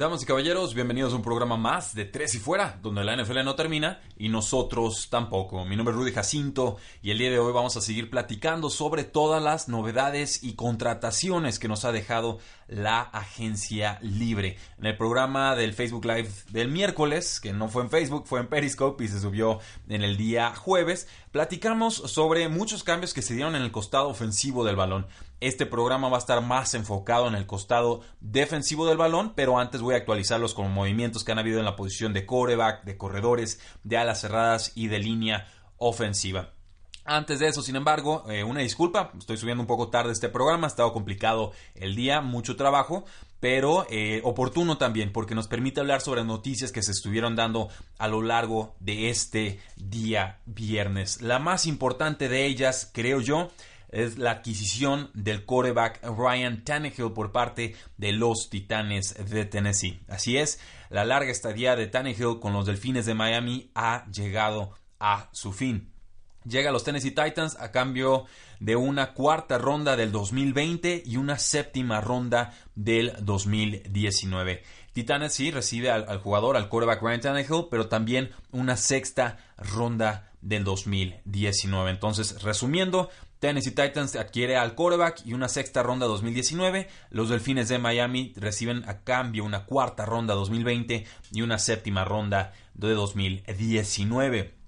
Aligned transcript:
Damas 0.00 0.22
y 0.22 0.24
caballeros, 0.24 0.72
bienvenidos 0.72 1.12
a 1.12 1.16
un 1.16 1.22
programa 1.22 1.58
más 1.58 1.94
de 1.94 2.06
Tres 2.06 2.34
y 2.34 2.38
Fuera, 2.38 2.78
donde 2.80 3.04
la 3.04 3.14
NFL 3.22 3.44
no 3.44 3.54
termina 3.54 4.00
y 4.16 4.30
nosotros 4.30 5.08
tampoco. 5.10 5.66
Mi 5.66 5.76
nombre 5.76 5.92
es 5.92 5.98
Rudy 5.98 6.12
Jacinto 6.12 6.78
y 7.02 7.10
el 7.10 7.18
día 7.18 7.28
de 7.28 7.38
hoy 7.38 7.52
vamos 7.52 7.76
a 7.76 7.82
seguir 7.82 8.08
platicando 8.08 8.70
sobre 8.70 9.04
todas 9.04 9.42
las 9.42 9.68
novedades 9.68 10.42
y 10.42 10.54
contrataciones 10.54 11.58
que 11.58 11.68
nos 11.68 11.84
ha 11.84 11.92
dejado 11.92 12.38
la 12.70 13.00
agencia 13.00 13.98
libre. 14.00 14.56
En 14.78 14.86
el 14.86 14.96
programa 14.96 15.56
del 15.56 15.74
Facebook 15.74 16.04
Live 16.04 16.30
del 16.50 16.68
miércoles, 16.68 17.40
que 17.40 17.52
no 17.52 17.68
fue 17.68 17.82
en 17.82 17.90
Facebook, 17.90 18.26
fue 18.26 18.40
en 18.40 18.46
Periscope 18.46 19.04
y 19.04 19.08
se 19.08 19.20
subió 19.20 19.58
en 19.88 20.02
el 20.02 20.16
día 20.16 20.54
jueves, 20.54 21.08
platicamos 21.32 21.96
sobre 21.96 22.48
muchos 22.48 22.84
cambios 22.84 23.12
que 23.12 23.22
se 23.22 23.34
dieron 23.34 23.56
en 23.56 23.62
el 23.62 23.72
costado 23.72 24.08
ofensivo 24.08 24.64
del 24.64 24.76
balón. 24.76 25.08
Este 25.40 25.66
programa 25.66 26.08
va 26.08 26.16
a 26.16 26.20
estar 26.20 26.40
más 26.42 26.74
enfocado 26.74 27.26
en 27.26 27.34
el 27.34 27.46
costado 27.46 28.02
defensivo 28.20 28.86
del 28.86 28.98
balón, 28.98 29.32
pero 29.34 29.58
antes 29.58 29.80
voy 29.80 29.94
a 29.94 29.98
actualizarlos 29.98 30.54
con 30.54 30.70
movimientos 30.70 31.24
que 31.24 31.32
han 31.32 31.40
habido 31.40 31.58
en 31.58 31.64
la 31.64 31.76
posición 31.76 32.12
de 32.12 32.24
coreback, 32.24 32.84
de 32.84 32.96
corredores, 32.96 33.60
de 33.82 33.98
alas 33.98 34.20
cerradas 34.20 34.72
y 34.76 34.86
de 34.86 35.00
línea 35.00 35.48
ofensiva. 35.76 36.52
Antes 37.12 37.40
de 37.40 37.48
eso, 37.48 37.60
sin 37.60 37.74
embargo, 37.74 38.24
eh, 38.30 38.44
una 38.44 38.60
disculpa, 38.60 39.10
estoy 39.18 39.36
subiendo 39.36 39.62
un 39.62 39.66
poco 39.66 39.88
tarde 39.88 40.12
este 40.12 40.28
programa, 40.28 40.68
ha 40.68 40.70
estado 40.70 40.92
complicado 40.92 41.50
el 41.74 41.96
día, 41.96 42.20
mucho 42.20 42.54
trabajo, 42.54 43.04
pero 43.40 43.84
eh, 43.90 44.20
oportuno 44.22 44.78
también 44.78 45.10
porque 45.12 45.34
nos 45.34 45.48
permite 45.48 45.80
hablar 45.80 46.02
sobre 46.02 46.22
noticias 46.22 46.70
que 46.70 46.84
se 46.84 46.92
estuvieron 46.92 47.34
dando 47.34 47.68
a 47.98 48.06
lo 48.06 48.22
largo 48.22 48.76
de 48.78 49.10
este 49.10 49.58
día 49.74 50.38
viernes. 50.46 51.20
La 51.20 51.40
más 51.40 51.66
importante 51.66 52.28
de 52.28 52.46
ellas, 52.46 52.88
creo 52.94 53.20
yo, 53.20 53.50
es 53.88 54.16
la 54.16 54.30
adquisición 54.30 55.10
del 55.12 55.44
quarterback 55.44 56.04
Ryan 56.04 56.62
Tannehill 56.62 57.10
por 57.12 57.32
parte 57.32 57.74
de 57.96 58.12
los 58.12 58.50
Titanes 58.50 59.16
de 59.28 59.46
Tennessee. 59.46 59.98
Así 60.06 60.36
es, 60.36 60.60
la 60.90 61.04
larga 61.04 61.32
estadía 61.32 61.74
de 61.74 61.88
Tannehill 61.88 62.38
con 62.40 62.52
los 62.52 62.66
Delfines 62.66 63.04
de 63.04 63.14
Miami 63.14 63.72
ha 63.74 64.08
llegado 64.12 64.74
a 65.00 65.28
su 65.32 65.52
fin. 65.52 65.90
Llega 66.44 66.70
a 66.70 66.72
los 66.72 66.84
Tennessee 66.84 67.10
Titans 67.10 67.56
a 67.60 67.70
cambio 67.70 68.24
de 68.60 68.76
una 68.76 69.12
cuarta 69.12 69.58
ronda 69.58 69.96
del 69.96 70.10
2020 70.10 71.02
y 71.04 71.16
una 71.18 71.38
séptima 71.38 72.00
ronda 72.00 72.54
del 72.74 73.12
2019. 73.20 74.62
Titanes 74.92 75.34
sí 75.34 75.50
recibe 75.50 75.90
al, 75.90 76.18
jugador, 76.18 76.56
al 76.56 76.68
quarterback 76.68 77.02
Ryan 77.02 77.20
Tannehill, 77.20 77.66
pero 77.70 77.88
también 77.88 78.30
una 78.52 78.76
sexta 78.76 79.38
ronda 79.58 80.32
del 80.40 80.64
2019. 80.64 81.90
Entonces, 81.90 82.42
resumiendo, 82.42 83.10
Tennessee 83.38 83.70
Titans 83.70 84.16
adquiere 84.16 84.56
al 84.56 84.74
quarterback 84.74 85.22
y 85.26 85.34
una 85.34 85.48
sexta 85.48 85.82
ronda 85.82 86.06
2019. 86.06 86.88
Los 87.10 87.28
Delfines 87.28 87.68
de 87.68 87.78
Miami 87.78 88.32
reciben 88.36 88.82
a 88.88 89.02
cambio 89.04 89.44
una 89.44 89.64
cuarta 89.64 90.06
ronda 90.06 90.34
2020 90.34 91.06
y 91.32 91.42
una 91.42 91.58
séptima 91.58 92.04
ronda 92.04 92.52
de 92.74 92.94
2019. 92.94 94.59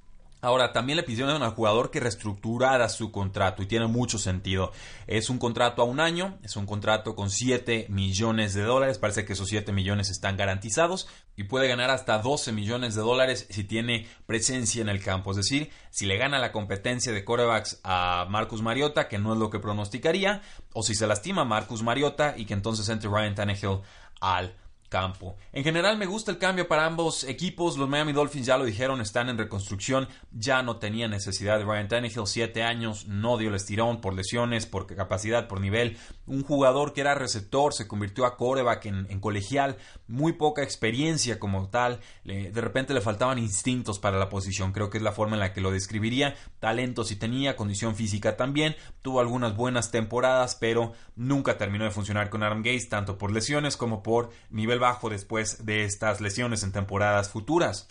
Ahora, 0.44 0.72
también 0.72 0.96
le 0.96 1.04
pidieron 1.04 1.40
al 1.40 1.54
jugador 1.54 1.92
que 1.92 2.00
reestructurara 2.00 2.88
su 2.88 3.12
contrato 3.12 3.62
y 3.62 3.66
tiene 3.66 3.86
mucho 3.86 4.18
sentido. 4.18 4.72
Es 5.06 5.30
un 5.30 5.38
contrato 5.38 5.82
a 5.82 5.84
un 5.84 6.00
año, 6.00 6.36
es 6.42 6.56
un 6.56 6.66
contrato 6.66 7.14
con 7.14 7.30
7 7.30 7.86
millones 7.90 8.52
de 8.52 8.62
dólares, 8.62 8.98
parece 8.98 9.24
que 9.24 9.34
esos 9.34 9.46
7 9.46 9.70
millones 9.70 10.10
están 10.10 10.36
garantizados 10.36 11.06
y 11.36 11.44
puede 11.44 11.68
ganar 11.68 11.90
hasta 11.90 12.18
12 12.18 12.50
millones 12.50 12.96
de 12.96 13.02
dólares 13.02 13.46
si 13.50 13.62
tiene 13.62 14.08
presencia 14.26 14.82
en 14.82 14.88
el 14.88 15.00
campo. 15.00 15.30
Es 15.30 15.36
decir, 15.36 15.70
si 15.90 16.06
le 16.06 16.16
gana 16.16 16.40
la 16.40 16.50
competencia 16.50 17.12
de 17.12 17.24
corebacks 17.24 17.78
a 17.84 18.26
Marcus 18.28 18.62
Mariota, 18.62 19.06
que 19.06 19.18
no 19.18 19.34
es 19.34 19.38
lo 19.38 19.48
que 19.48 19.60
pronosticaría, 19.60 20.42
o 20.72 20.82
si 20.82 20.96
se 20.96 21.06
lastima 21.06 21.44
Marcus 21.44 21.84
Mariota 21.84 22.34
y 22.36 22.46
que 22.46 22.54
entonces 22.54 22.88
entre 22.88 23.08
Ryan 23.08 23.36
Tannehill 23.36 23.82
al 24.20 24.56
campo. 24.92 25.36
En 25.54 25.64
general 25.64 25.96
me 25.96 26.04
gusta 26.04 26.30
el 26.30 26.36
cambio 26.36 26.68
para 26.68 26.84
ambos 26.84 27.24
equipos. 27.24 27.78
Los 27.78 27.88
Miami 27.88 28.12
Dolphins 28.12 28.44
ya 28.44 28.58
lo 28.58 28.66
dijeron, 28.66 29.00
están 29.00 29.30
en 29.30 29.38
reconstrucción. 29.38 30.06
Ya 30.32 30.62
no 30.62 30.76
tenía 30.76 31.08
necesidad 31.08 31.58
de 31.58 31.64
Ryan 31.64 31.88
Tannehill. 31.88 32.26
Siete 32.26 32.62
años, 32.62 33.06
no 33.06 33.38
dio 33.38 33.48
el 33.48 33.54
estirón 33.54 34.02
por 34.02 34.12
lesiones, 34.12 34.66
por 34.66 34.86
capacidad, 34.94 35.48
por 35.48 35.62
nivel. 35.62 35.96
Un 36.26 36.44
jugador 36.44 36.92
que 36.92 37.00
era 37.00 37.14
receptor 37.14 37.72
se 37.72 37.88
convirtió 37.88 38.26
a 38.26 38.36
coreback 38.36 38.84
en, 38.84 39.20
colegial. 39.20 39.78
Muy 40.08 40.34
poca 40.34 40.62
experiencia 40.62 41.38
como 41.38 41.70
tal. 41.70 42.00
de 42.24 42.60
repente 42.60 42.92
le 42.92 43.00
faltaban 43.00 43.38
instintos 43.38 43.98
para 43.98 44.18
la 44.18 44.28
posición. 44.28 44.72
Creo 44.72 44.90
que 44.90 44.98
es 44.98 45.02
la 45.02 45.12
forma 45.12 45.36
en 45.36 45.40
la 45.40 45.54
que 45.54 45.62
lo 45.62 45.70
describiría. 45.70 46.34
Talento 46.60 47.04
sí 47.04 47.16
tenía, 47.16 47.56
condición 47.56 47.96
física 47.96 48.36
también. 48.36 48.76
Tuvo 49.00 49.20
algunas 49.20 49.56
buenas 49.56 49.90
temporadas, 49.90 50.54
pero 50.54 50.92
nunca 51.16 51.56
terminó 51.56 51.84
de 51.84 51.90
funcionar 51.90 52.28
con 52.28 52.42
Adam 52.42 52.58
Gates, 52.58 52.90
tanto 52.90 53.16
por 53.16 53.32
lesiones 53.32 53.78
como 53.78 54.02
por 54.02 54.30
nivel 54.50 54.81
bajo 54.82 55.08
después 55.08 55.64
de 55.64 55.84
estas 55.84 56.20
lesiones 56.20 56.62
en 56.62 56.72
temporadas 56.72 57.30
futuras. 57.30 57.88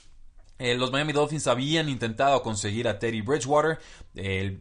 Eh, 0.60 0.76
los 0.76 0.92
Miami 0.92 1.12
Dolphins 1.12 1.48
habían 1.48 1.90
intentado 1.90 2.44
conseguir 2.44 2.88
a 2.88 3.00
Teddy 3.00 3.22
Bridgewater, 3.22 3.80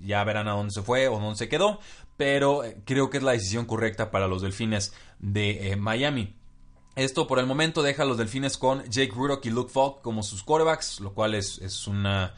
ya 0.03 0.25
verán 0.25 0.49
a 0.49 0.53
dónde 0.53 0.73
se 0.73 0.81
fue 0.81 1.09
o 1.09 1.21
dónde 1.21 1.37
se 1.37 1.51
quedó, 1.51 1.79
pero 2.17 2.65
eh, 2.65 2.81
creo 2.87 3.11
que 3.11 3.19
es 3.19 3.23
la 3.23 3.33
decisión 3.33 3.67
correcta 3.67 4.11
para 4.11 4.27
los 4.27 4.41
Delfines 4.41 4.95
de 5.19 5.73
eh, 5.73 5.77
Miami. 5.77 6.37
Esto 6.97 7.27
por 7.27 7.39
el 7.39 7.45
momento 7.45 7.83
deja 7.83 8.05
a 8.05 8.07
los 8.07 8.17
Delfines 8.17 8.57
con 8.57 8.83
Jake 8.85 9.13
Rudock 9.15 9.45
y 9.45 9.51
Luke 9.51 9.71
Falk 9.71 10.01
como 10.01 10.23
sus 10.23 10.43
quarterbacks, 10.43 11.01
lo 11.01 11.13
cual 11.13 11.35
es, 11.35 11.59
es 11.59 11.87
una, 11.87 12.35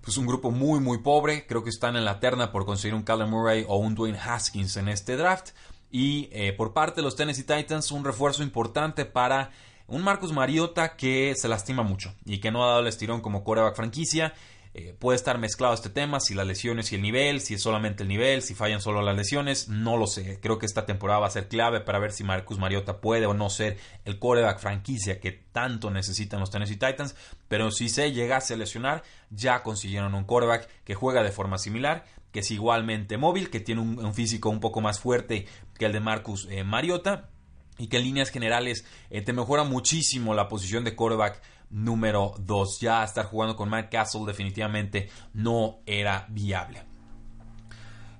pues 0.00 0.16
un 0.16 0.26
grupo 0.26 0.50
muy 0.50 0.80
muy 0.80 0.98
pobre. 0.98 1.46
Creo 1.46 1.62
que 1.62 1.70
están 1.70 1.94
en 1.94 2.04
la 2.04 2.18
terna 2.18 2.50
por 2.50 2.66
conseguir 2.66 2.94
un 2.94 3.04
Callum 3.04 3.30
Murray 3.30 3.64
o 3.68 3.76
un 3.76 3.94
Dwayne 3.94 4.18
Haskins 4.18 4.76
en 4.76 4.88
este 4.88 5.16
draft. 5.16 5.50
Y 5.90 6.28
eh, 6.32 6.52
por 6.52 6.72
parte 6.72 6.96
de 6.96 7.02
los 7.02 7.16
Tennessee 7.16 7.44
Titans, 7.44 7.90
un 7.92 8.04
refuerzo 8.04 8.42
importante 8.42 9.04
para 9.04 9.50
un 9.86 10.02
Marcus 10.02 10.32
Mariota 10.32 10.96
que 10.96 11.34
se 11.36 11.48
lastima 11.48 11.82
mucho 11.82 12.14
y 12.24 12.38
que 12.38 12.50
no 12.50 12.64
ha 12.64 12.68
dado 12.68 12.80
el 12.80 12.88
estirón 12.88 13.20
como 13.20 13.44
coreback 13.44 13.76
franquicia. 13.76 14.34
Eh, 14.78 14.94
puede 14.98 15.16
estar 15.16 15.38
mezclado 15.38 15.72
este 15.72 15.88
tema, 15.88 16.20
si 16.20 16.34
las 16.34 16.46
lesiones 16.46 16.92
y 16.92 16.96
el 16.96 17.00
nivel, 17.00 17.40
si 17.40 17.54
es 17.54 17.62
solamente 17.62 18.02
el 18.02 18.10
nivel, 18.10 18.42
si 18.42 18.54
fallan 18.54 18.82
solo 18.82 19.00
las 19.00 19.16
lesiones, 19.16 19.70
no 19.70 19.96
lo 19.96 20.06
sé. 20.06 20.38
Creo 20.42 20.58
que 20.58 20.66
esta 20.66 20.84
temporada 20.84 21.20
va 21.20 21.28
a 21.28 21.30
ser 21.30 21.48
clave 21.48 21.80
para 21.80 21.98
ver 21.98 22.12
si 22.12 22.24
Marcus 22.24 22.58
Mariota 22.58 23.00
puede 23.00 23.24
o 23.24 23.32
no 23.32 23.48
ser 23.48 23.78
el 24.04 24.18
coreback 24.18 24.58
franquicia 24.58 25.18
que 25.18 25.32
tanto 25.32 25.90
necesitan 25.90 26.40
los 26.40 26.50
Tennessee 26.50 26.76
Titans. 26.76 27.14
Pero 27.48 27.70
si 27.70 27.88
se 27.88 28.12
llegase 28.12 28.52
a 28.52 28.58
lesionar, 28.58 29.02
ya 29.30 29.62
consiguieron 29.62 30.14
un 30.14 30.24
coreback 30.24 30.68
que 30.84 30.94
juega 30.94 31.22
de 31.22 31.32
forma 31.32 31.56
similar 31.56 32.04
que 32.36 32.40
es 32.40 32.50
igualmente 32.50 33.16
móvil, 33.16 33.48
que 33.48 33.60
tiene 33.60 33.80
un, 33.80 34.12
físico 34.12 34.50
un 34.50 34.60
poco 34.60 34.82
más 34.82 35.00
fuerte 35.00 35.46
que 35.78 35.86
el 35.86 35.92
de 35.94 36.00
Marcus 36.00 36.46
eh, 36.50 36.64
Mariota 36.64 37.30
y 37.78 37.86
que 37.86 37.96
en 37.96 38.02
líneas 38.02 38.28
generales 38.28 38.84
eh, 39.08 39.22
te 39.22 39.32
mejora 39.32 39.64
muchísimo 39.64 40.34
la 40.34 40.46
posición 40.46 40.84
de 40.84 40.94
quarterback 40.94 41.40
número 41.70 42.34
2. 42.40 42.80
Ya 42.80 43.02
estar 43.02 43.24
jugando 43.24 43.56
con 43.56 43.70
Matt 43.70 43.90
Castle 43.90 44.26
definitivamente 44.26 45.08
no 45.32 45.78
era 45.86 46.26
viable. 46.28 46.82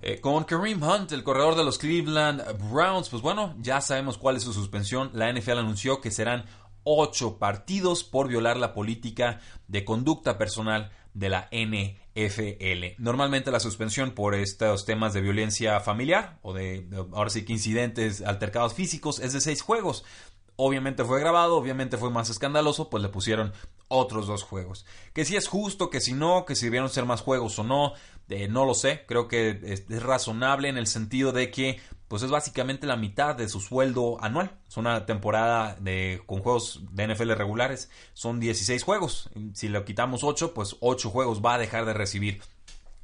Eh, 0.01 0.19
con 0.19 0.45
Kareem 0.45 0.83
Hunt, 0.83 1.13
el 1.13 1.23
corredor 1.23 1.55
de 1.55 1.65
los 1.65 1.77
Cleveland 1.77 2.43
Browns, 2.73 3.11
pues 3.11 3.21
bueno, 3.21 3.55
ya 3.61 3.83
sabemos 3.83 4.17
cuál 4.17 4.37
es 4.37 4.45
su 4.45 4.55
suspensión. 4.55 5.11
La 5.13 5.31
NFL 5.31 5.59
anunció 5.59 6.01
que 6.01 6.11
serán 6.11 6.47
8 6.85 7.37
partidos 7.37 8.03
por 8.03 8.29
violar 8.29 8.57
la 8.57 8.73
política 8.73 9.41
de 9.69 9.85
conducta 9.85 10.39
personal 10.39 10.91
de 11.17 11.31
la 11.31 11.49
NFL. 11.51 13.03
Normalmente 13.03 13.51
la 13.51 13.61
suspensión 13.61 14.11
por 14.11 14.35
estos 14.35 14.85
temas 14.85 15.15
de 15.15 15.23
violencia 15.23 15.81
familiar 15.81 16.39
o 16.43 16.53
de, 16.53 16.87
ahora 17.13 17.31
sí 17.31 17.45
que 17.45 17.55
incidentes 17.55 18.21
altercados 18.21 18.75
físicos 18.75 19.19
es 19.19 19.33
de 19.33 19.41
seis 19.41 19.63
juegos. 19.63 20.05
Obviamente 20.57 21.05
fue 21.05 21.21
grabado, 21.21 21.57
obviamente 21.57 21.97
fue 21.97 22.11
más 22.11 22.31
escandaloso, 22.31 22.89
pues 22.91 23.03
le 23.03 23.09
pusieron 23.09 23.53
otros 23.89 24.27
dos 24.27 24.43
juegos. 24.43 24.85
Que 25.15 25.25
si 25.25 25.37
es 25.37 25.49
justo, 25.49 25.91
que 25.91 26.01
si 26.01 26.13
no, 26.13 26.45
que 26.45 26.55
si 26.55 26.67
debieron 26.67 26.91
ser 26.91 27.07
más 27.07 27.23
juegos 27.23 27.59
o 27.59 27.65
no, 27.65 27.93
eh, 28.29 28.49
no 28.49 28.67
lo 28.67 28.75
sé. 28.75 29.05
Creo 29.07 29.27
que 29.29 29.59
es, 29.63 30.03
razonable 30.03 30.69
en 30.69 30.77
el 30.77 30.87
sentido 30.87 31.33
de 31.33 31.51
que 31.51 31.81
pues 32.09 32.23
es 32.23 32.31
básicamente 32.31 32.87
la 32.87 32.97
mitad 32.97 33.35
de 33.35 33.49
su 33.49 33.61
sueldo 33.61 34.19
anual. 34.23 34.59
Es 34.69 34.77
una 34.77 35.07
temporada 35.07 35.77
de, 35.81 36.23
con 36.27 36.41
juegos 36.41 36.83
de 36.93 37.09
NFL 37.09 37.33
regulares, 37.33 37.91
son 38.15 38.41
16 38.41 38.83
juegos. 38.83 39.31
Si 39.55 39.69
le 39.69 39.85
quitamos 39.85 40.23
8, 40.23 40.55
pues 40.55 40.77
8 40.81 41.11
juegos 41.11 41.43
va 41.45 41.55
a 41.55 41.59
dejar 41.59 41.85
de 41.85 41.95
recibir 41.95 42.41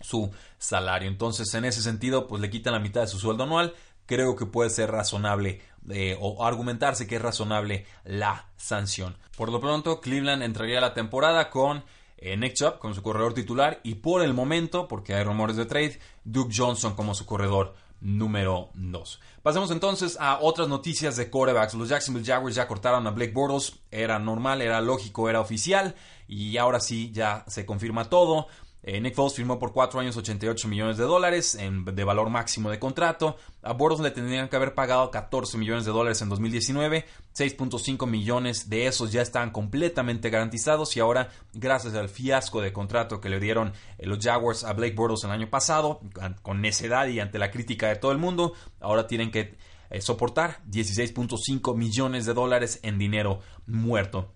su 0.01 0.31
salario. 0.59 1.09
Entonces, 1.09 1.53
en 1.55 1.65
ese 1.65 1.83
sentido, 1.83 2.27
pues 2.27 2.41
le 2.41 2.51
quitan 2.51 2.73
la 2.73 2.81
mitad 2.81 3.01
de 3.01 3.07
su 3.07 3.19
sueldo 3.19 3.45
anual. 3.45 3.75
Creo 4.07 4.37
que 4.37 4.47
puede 4.47 4.71
ser 4.71 4.91
razonable 4.91 5.61
eh, 5.91 6.17
o 6.21 6.45
argumentarse 6.45 7.07
que 7.07 7.17
es 7.17 7.23
razonable 7.23 7.87
la 8.05 8.49
sanción. 8.57 9.17
Por 9.37 9.51
lo 9.51 9.61
pronto, 9.61 10.01
Cleveland 10.01 10.43
entraría 10.43 10.79
a 10.79 10.83
la 10.83 10.95
temporada 10.95 11.51
con 11.51 11.85
eh, 12.19 12.37
Nick 12.37 12.55
Chubb 12.55 12.79
como 12.79 12.95
su 12.95 13.03
corredor 13.03 13.35
titular 13.35 13.81
y 13.83 13.97
por 13.97 14.23
el 14.23 14.35
momento, 14.35 14.87
porque 14.87 15.15
hay 15.15 15.25
rumores 15.25 15.57
de 15.57 15.67
trade, 15.67 15.99
Duke 16.25 16.55
Johnson 16.57 16.95
como 16.95 17.15
su 17.15 17.27
corredor 17.27 17.75
número 18.03 18.71
2. 18.75 19.21
Pasemos 19.43 19.71
entonces 19.71 20.19
a 20.21 20.39
otras 20.41 20.69
noticias 20.69 21.17
de 21.17 21.31
corebacks. 21.31 21.75
Los 21.75 21.89
Jacksonville 21.89 22.27
Jaguars 22.27 22.55
ya 22.55 22.69
cortaron 22.69 23.07
a 23.07 23.11
Blake 23.11 23.33
Bortles. 23.33 23.81
Era 23.91 24.19
normal, 24.19 24.61
era 24.61 24.81
lógico, 24.81 25.31
era 25.31 25.41
oficial. 25.41 25.95
Y 26.29 26.57
ahora 26.57 26.81
sí, 26.81 27.11
ya 27.13 27.45
se 27.47 27.65
confirma 27.65 28.11
todo. 28.11 28.49
Eh, 28.85 29.01
Nick 29.01 29.15
Foles 29.15 29.35
firmó 29.35 29.61
por 29.61 29.73
4 29.73 30.01
años 30.01 30.17
88 30.17 30.67
millones 30.67 30.97
de 30.97 31.05
dólares 31.05 31.57
de 31.57 32.05
valor 32.05 32.31
máximo 32.31 32.69
de 32.69 32.81
contrato. 32.81 33.37
A 33.63 33.75
Bortles 33.75 34.01
le 34.01 34.11
tendrían 34.11 34.49
que 34.49 34.57
haber 34.57 34.75
pagado 34.75 35.11
14 35.13 35.57
millones 35.57 35.85
de 35.85 35.93
dólares 35.93 36.21
en 36.21 36.29
2019. 36.29 37.05
6.5 37.33 38.09
millones 38.09 38.69
de 38.69 38.87
esos 38.87 39.13
ya 39.13 39.23
están 39.23 39.51
completamente 39.51 40.31
garantizados 40.31 40.97
y 40.97 41.01
ahora, 41.01 41.31
gracias 41.55 41.95
al 41.95 42.09
fiasco 42.09 42.61
de 42.61 42.73
contrato 42.73 43.21
que 43.21 43.31
le 43.31 43.39
dieron 43.39 43.73
eh, 43.99 44.07
los 44.07 44.19
Jaguars 44.19 44.65
a 44.65 44.73
Blake 44.73 44.95
Bortles 44.95 45.23
el 45.25 45.31
año 45.31 45.49
pasado, 45.49 46.01
con 46.43 46.61
necedad 46.61 47.07
y 47.07 47.21
ante 47.21 47.39
la 47.39 47.53
crítica 47.53 47.89
de 47.89 47.97
todo 47.97 48.11
el 48.11 48.19
mundo, 48.19 48.53
ahora 48.81 49.07
tienen 49.07 49.31
que 49.31 49.55
eh, 49.91 50.01
soportar 50.01 50.61
16.5 50.71 51.77
millones 51.77 52.27
de 52.27 52.35
dólares 52.35 52.81
en 52.83 52.99
dinero 52.99 53.41
muerto. 53.67 54.33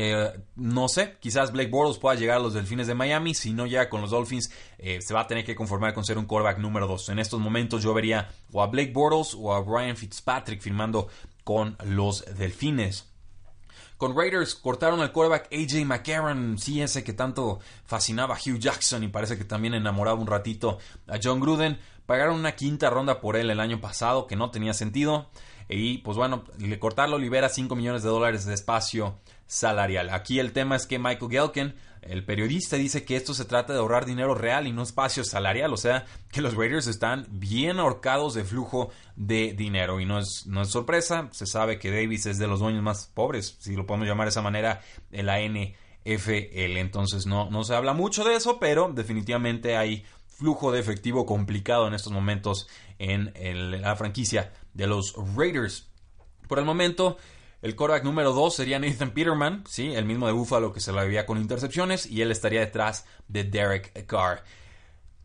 Eh, 0.00 0.30
no 0.54 0.86
sé, 0.86 1.16
quizás 1.18 1.50
Blake 1.50 1.70
Bortles 1.70 1.98
pueda 1.98 2.14
llegar 2.14 2.36
a 2.36 2.40
los 2.40 2.54
Delfines 2.54 2.86
de 2.86 2.94
Miami. 2.94 3.34
Si 3.34 3.52
no 3.52 3.66
llega 3.66 3.88
con 3.88 4.00
los 4.00 4.10
Dolphins, 4.10 4.48
eh, 4.78 5.00
se 5.02 5.12
va 5.12 5.22
a 5.22 5.26
tener 5.26 5.44
que 5.44 5.56
conformar 5.56 5.92
con 5.92 6.04
ser 6.04 6.18
un 6.18 6.26
quarterback 6.26 6.58
número 6.58 6.86
2. 6.86 7.08
En 7.08 7.18
estos 7.18 7.40
momentos 7.40 7.82
yo 7.82 7.92
vería 7.92 8.30
o 8.52 8.62
a 8.62 8.68
Blake 8.68 8.92
Bortles 8.92 9.34
o 9.36 9.52
a 9.52 9.60
Brian 9.60 9.96
Fitzpatrick 9.96 10.60
firmando 10.60 11.08
con 11.42 11.76
los 11.84 12.24
Delfines. 12.36 13.08
Con 13.96 14.16
Raiders 14.16 14.54
cortaron 14.54 15.00
al 15.00 15.10
quarterback 15.10 15.52
AJ 15.52 15.84
McCarron, 15.84 16.58
sí, 16.58 16.80
ese 16.80 17.02
que 17.02 17.12
tanto 17.12 17.58
fascinaba 17.84 18.36
a 18.36 18.38
Hugh 18.38 18.60
Jackson 18.60 19.02
y 19.02 19.08
parece 19.08 19.36
que 19.36 19.44
también 19.44 19.74
enamoraba 19.74 20.20
un 20.20 20.28
ratito 20.28 20.78
a 21.08 21.18
John 21.20 21.40
Gruden. 21.40 21.76
Pagaron 22.06 22.36
una 22.36 22.52
quinta 22.52 22.88
ronda 22.88 23.20
por 23.20 23.34
él 23.34 23.50
el 23.50 23.58
año 23.58 23.80
pasado, 23.80 24.28
que 24.28 24.36
no 24.36 24.52
tenía 24.52 24.74
sentido. 24.74 25.28
Y 25.68 25.98
pues 25.98 26.16
bueno, 26.16 26.44
cortarlo 26.78 27.18
libera 27.18 27.48
5 27.48 27.74
millones 27.74 28.04
de 28.04 28.08
dólares 28.08 28.46
de 28.46 28.54
espacio 28.54 29.18
salarial. 29.48 30.10
Aquí 30.10 30.38
el 30.38 30.52
tema 30.52 30.76
es 30.76 30.86
que 30.86 31.00
Michael 31.00 31.30
Gelkin, 31.32 31.74
el 32.02 32.24
periodista, 32.24 32.76
dice 32.76 33.04
que 33.04 33.16
esto 33.16 33.34
se 33.34 33.44
trata 33.44 33.72
de 33.72 33.80
ahorrar 33.80 34.06
dinero 34.06 34.36
real 34.36 34.68
y 34.68 34.72
no 34.72 34.84
espacio 34.84 35.24
salarial. 35.24 35.72
O 35.72 35.76
sea, 35.76 36.04
que 36.30 36.40
los 36.40 36.54
Raiders 36.54 36.86
están 36.86 37.26
bien 37.28 37.80
ahorcados 37.80 38.34
de 38.34 38.44
flujo 38.44 38.90
de 39.16 39.54
dinero. 39.54 39.98
Y 39.98 40.06
no 40.06 40.20
es, 40.20 40.46
no 40.46 40.62
es 40.62 40.68
sorpresa, 40.68 41.28
se 41.32 41.46
sabe 41.46 41.80
que 41.80 41.90
Davis 41.90 42.26
es 42.26 42.38
de 42.38 42.46
los 42.46 42.60
dueños 42.60 42.84
más 42.84 43.10
pobres, 43.12 43.56
si 43.58 43.74
lo 43.74 43.86
podemos 43.86 44.06
llamar 44.06 44.26
de 44.26 44.30
esa 44.30 44.42
manera, 44.42 44.80
en 45.10 45.26
la 45.26 45.40
NFL. 45.40 46.76
Entonces 46.76 47.26
no, 47.26 47.50
no 47.50 47.64
se 47.64 47.74
habla 47.74 47.94
mucho 47.94 48.22
de 48.22 48.36
eso, 48.36 48.60
pero 48.60 48.92
definitivamente 48.94 49.76
hay 49.76 50.04
flujo 50.38 50.70
de 50.70 50.78
efectivo 50.78 51.26
complicado 51.26 51.88
en 51.88 51.94
estos 51.94 52.12
momentos 52.12 52.68
en, 52.98 53.32
la 53.82 53.96
franquicia 53.96 54.52
de 54.72 54.86
los 54.86 55.14
Raiders. 55.36 55.90
Por 56.46 56.60
el 56.60 56.64
momento, 56.64 57.18
el 57.60 57.74
quarterback 57.74 58.04
número 58.04 58.32
2 58.32 58.54
sería 58.54 58.78
Nathan 58.78 59.10
Peterman, 59.10 59.64
¿sí? 59.66 59.94
el 59.94 60.04
mismo 60.04 60.26
de 60.26 60.32
Buffalo 60.32 60.72
que 60.72 60.80
se 60.80 60.92
la 60.92 61.04
vivía 61.04 61.26
con 61.26 61.38
intercepciones, 61.38 62.06
y 62.06 62.22
él 62.22 62.30
estaría 62.30 62.60
detrás 62.60 63.06
de 63.26 63.44
Derek 63.44 64.06
Carr. 64.06 64.44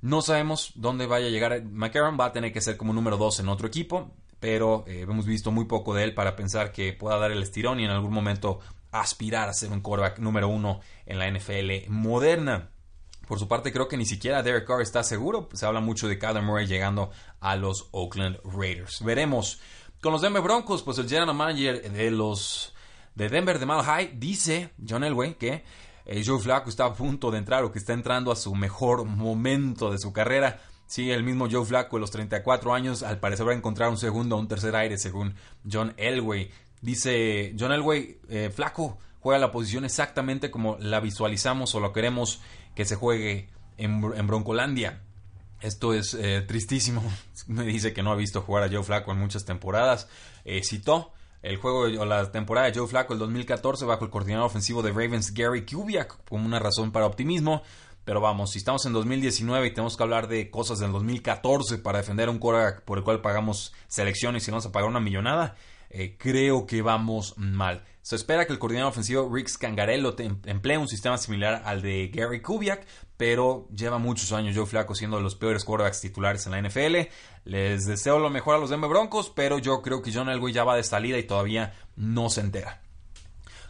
No 0.01 0.21
sabemos 0.21 0.74
dónde 0.75 1.06
vaya 1.06 1.27
a 1.27 1.30
llegar 1.30 1.63
McCarron, 1.63 2.18
va 2.19 2.25
a 2.25 2.33
tener 2.33 2.51
que 2.51 2.62
ser 2.62 2.75
como 2.75 2.91
número 2.91 3.18
2 3.18 3.39
en 3.39 3.50
otro 3.50 3.68
equipo, 3.68 4.12
pero 4.39 4.83
eh, 4.88 5.01
hemos 5.01 5.25
visto 5.25 5.51
muy 5.51 5.65
poco 5.65 5.94
de 5.94 6.03
él 6.03 6.13
para 6.13 6.35
pensar 6.35 6.71
que 6.71 6.91
pueda 6.91 7.18
dar 7.18 7.31
el 7.31 7.41
estirón 7.41 7.80
y 7.80 7.85
en 7.85 7.91
algún 7.91 8.12
momento 8.12 8.59
aspirar 8.91 9.47
a 9.47 9.53
ser 9.53 9.71
un 9.71 9.81
quarterback 9.81 10.19
número 10.19 10.50
1 10.50 10.79
en 11.06 11.19
la 11.19 11.31
NFL 11.31 11.89
moderna. 11.89 12.69
Por 13.27 13.39
su 13.39 13.47
parte, 13.47 13.71
creo 13.71 13.88
que 13.88 13.95
ni 13.95 14.06
siquiera 14.06 14.44
Derek 14.44 14.68
Carr 14.68 14.81
está 14.81 15.01
seguro. 15.03 15.47
Se 15.53 15.65
habla 15.65 15.79
mucho 15.79 16.09
de 16.09 16.19
Kyler 16.19 16.44
Murray 16.44 16.68
llegando 16.68 17.12
a 17.39 17.56
los 17.56 17.88
Oakland 17.91 18.39
Raiders. 18.44 19.01
Veremos. 19.03 19.62
Con 20.03 20.11
los 20.11 20.21
Denver 20.21 20.41
Broncos, 20.41 20.83
pues 20.83 20.97
el 20.97 21.07
general 21.07 21.33
manager 21.33 21.89
de 21.89 22.11
los 22.11 22.73
de 23.15 23.29
Denver 23.29 23.57
de 23.57 23.65
Mile 23.65 23.83
High 23.83 24.19
dice, 24.19 24.71
John 24.85 25.05
Elway, 25.05 25.35
que 25.35 25.63
eh, 26.05 26.23
Joe 26.25 26.41
Flacco 26.41 26.69
está 26.69 26.83
a 26.83 26.94
punto 26.94 27.31
de 27.31 27.38
entrar 27.38 27.63
o 27.63 27.71
que 27.71 27.79
está 27.79 27.94
entrando 27.94 28.29
a 28.29 28.35
su 28.35 28.53
mejor 28.53 29.05
momento 29.05 29.91
de 29.91 29.97
su 29.97 30.11
carrera. 30.11 30.59
Sí, 30.88 31.09
el 31.09 31.23
mismo 31.23 31.47
Joe 31.50 31.63
Flacco 31.63 31.95
de 31.95 32.01
los 32.01 32.11
34 32.11 32.73
años 32.73 33.01
al 33.01 33.21
parecer 33.21 33.47
va 33.47 33.53
a 33.53 33.55
encontrar 33.55 33.89
un 33.89 33.97
segundo 33.97 34.35
o 34.35 34.39
un 34.39 34.50
tercer 34.50 34.75
aire 34.75 34.97
según 34.97 35.35
John 35.71 35.94
Elway. 35.95 36.51
Dice 36.81 37.55
John 37.57 37.71
Elway, 37.71 38.19
eh, 38.27 38.51
Flacco 38.53 38.97
juega 39.21 39.39
la 39.39 39.53
posición 39.53 39.85
exactamente 39.85 40.51
como 40.51 40.75
la 40.81 41.00
visualizamos 41.00 41.75
o 41.75 41.79
lo 41.79 41.94
queremos 41.94 42.41
que 42.75 42.83
se 42.83 42.97
juegue 42.97 43.47
en, 43.77 44.01
Broncolandia. 44.01 45.01
Esto 45.63 45.94
es 45.94 46.13
eh, 46.13 46.42
tristísimo. 46.42 47.01
Me 47.48 47.63
dice 47.63 47.94
que 47.94 48.04
no 48.04 48.12
ha 48.12 48.15
visto 48.15 48.42
jugar 48.42 48.63
a 48.63 48.69
Joe 48.69 48.83
Flacco 48.83 49.13
en 49.13 49.18
muchas 49.18 49.45
temporadas. 49.45 50.10
Eh, 50.44 50.62
citó 50.62 51.13
el 51.42 51.56
juego 51.56 51.83
o 51.83 52.06
la 52.06 52.31
temporada 52.31 52.68
de 52.68 52.77
Joe 52.77 52.88
Flacco 52.88 53.13
el 53.13 53.19
2014 53.19 53.86
bajo 53.86 54.04
el 54.04 54.12
coordinador 54.12 54.45
ofensivo 54.45 54.81
de 54.81 54.92
Ravens 54.92 55.33
Gary 55.33 55.65
Kubiak 55.65 56.25
como 56.25 56.45
una 56.45 56.60
razón 56.60 56.92
para 56.92 57.06
optimismo. 57.06 57.63
Pero 58.04 58.19
vamos, 58.19 58.51
si 58.51 58.57
estamos 58.57 58.86
en 58.86 58.92
2019 58.92 59.68
y 59.68 59.71
tenemos 59.71 59.95
que 59.95 60.04
hablar 60.04 60.27
de 60.27 60.51
cosas 60.51 60.80
del 60.80 60.92
2014 60.92 61.77
para 61.77 62.00
defender 62.00 62.27
un 62.27 62.39
quarterback 62.39 62.81
por 62.81 62.98
el 62.98 63.06
cual 63.06 63.21
pagamos 63.21 63.74
selecciones 63.88 64.45
y 64.45 64.51
vamos 64.51 64.65
a 64.65 64.74
pagar 64.74 64.89
una 64.89 65.00
millonada, 65.00 65.56
eh, 65.89 66.18
creo 66.18 66.65
que 66.65 66.81
vamos 66.81 67.38
mal. 67.38 67.86
Se 68.01 68.18
espera 68.18 68.45
que 68.45 68.51
el 68.51 68.60
coordinador 68.60 68.92
ofensivo 68.92 69.33
Rick 69.33 69.48
Scangarello 69.48 70.13
emplee 70.18 70.77
un 70.77 70.89
sistema 70.89 71.18
similar 71.18 71.62
al 71.63 71.81
de 71.81 72.10
Gary 72.13 72.42
Kubiak, 72.42 72.86
pero 73.24 73.70
lleva 73.74 74.00
muchos 74.00 74.34
años 74.34 74.54
Joe 74.54 74.66
Flaco 74.66 74.96
siendo 74.96 75.16
de 75.16 75.24
los 75.24 75.36
peores 75.36 75.64
quarterbacks 75.64 76.02
titulares 76.02 76.46
en 76.46 76.52
la 76.52 76.62
NFL. 76.62 77.08
Les 77.46 77.86
deseo 77.86 78.20
lo 78.20 78.30
mejor 78.30 78.56
a 78.56 78.58
los 78.58 78.70
Denver 78.70 78.90
Broncos, 78.90 79.31
pero 79.34 79.60
yo 79.60 79.81
creo 79.81 80.02
que 80.02 80.12
John 80.14 80.28
Elway 80.28 80.52
ya 80.52 80.66
va 80.66 80.75
de 80.75 80.84
salida 80.84 81.18
y 81.18 81.24
todavía 81.24 81.74
no 81.96 82.30
se 82.30 82.42
entera. 82.42 82.81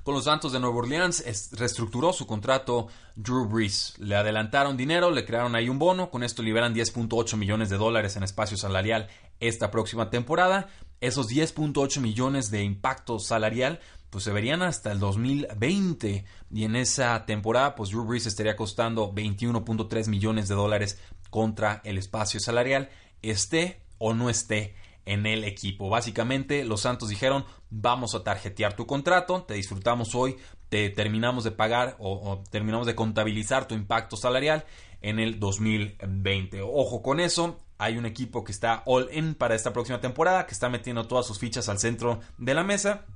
Con 0.02 0.16
los 0.16 0.24
Santos 0.24 0.54
de 0.54 0.60
Nueva 0.60 0.78
Orleans 0.78 1.52
reestructuró 1.52 2.14
su 2.14 2.26
contrato 2.26 2.88
Drew 3.16 3.46
Brees. 3.46 3.94
Le 4.00 4.16
adelantaron 4.16 4.76
dinero, 4.76 5.12
le 5.12 5.24
crearon 5.24 5.54
ahí 5.54 5.70
un 5.70 5.78
bono, 5.78 6.10
con 6.10 6.24
esto 6.24 6.42
liberan 6.42 6.74
10.8 6.74 7.38
millones 7.38 7.70
de 7.70 7.78
dólares 7.78 8.16
en 8.16 8.24
espacio 8.24 8.58
salarial 8.58 9.08
esta 9.40 9.70
próxima 9.70 10.10
temporada. 10.10 10.68
Esos 11.00 11.30
10.8 11.30 12.00
millones 12.00 12.50
de 12.50 12.64
impacto 12.64 13.20
salarial 13.20 13.82
pues 14.14 14.26
se 14.26 14.32
verían 14.32 14.62
hasta 14.62 14.92
el 14.92 15.00
2020 15.00 16.24
y 16.52 16.64
en 16.66 16.76
esa 16.76 17.26
temporada 17.26 17.74
pues 17.74 17.90
Drew 17.90 18.06
Brees 18.06 18.28
estaría 18.28 18.56
costando 18.56 19.12
21.3 19.12 20.08
millones 20.08 20.48
de 20.48 20.54
dólares 20.54 21.00
contra 21.32 21.82
el 21.84 21.98
espacio 21.98 22.40
salarial 22.40 22.92
esté 23.24 23.82
o 23.98 24.14
no 24.14 24.30
esté 24.30 24.76
en 25.08 25.26
el 25.26 25.44
equipo. 25.44 25.90
Básicamente 25.90 26.64
los 26.64 26.82
Santos 26.82 27.10
dijeron 27.10 27.44
vamos 27.72 28.14
a 28.14 28.24
tarjetear 28.24 28.76
tu 28.76 28.86
contrato, 28.86 29.46
te 29.48 29.56
disfrutamos 29.56 30.14
hoy, 30.14 30.38
te 30.70 30.92
terminamos 30.92 31.44
de 31.44 31.50
pagar 31.50 31.96
o, 31.98 32.14
o 32.14 32.44
terminamos 32.52 32.86
de 32.86 32.94
contabilizar 32.94 33.68
tu 33.68 33.74
impacto 33.74 34.16
salarial 34.16 34.64
en 35.02 35.18
el 35.18 35.40
2020. 35.40 36.62
Ojo 36.62 37.02
con 37.02 37.20
eso, 37.20 37.58
hay 37.80 37.98
un 37.98 38.06
equipo 38.06 38.44
que 38.44 38.52
está 38.52 38.84
all 38.86 39.10
in 39.12 39.34
para 39.34 39.56
esta 39.56 39.74
próxima 39.74 40.00
temporada, 40.00 40.46
que 40.46 40.54
está 40.54 40.70
metiendo 40.70 41.08
todas 41.08 41.26
sus 41.26 41.40
fichas 41.40 41.68
al 41.68 41.80
centro 41.80 42.20
de 42.38 42.54
la 42.54 42.64
mesa 42.64 43.08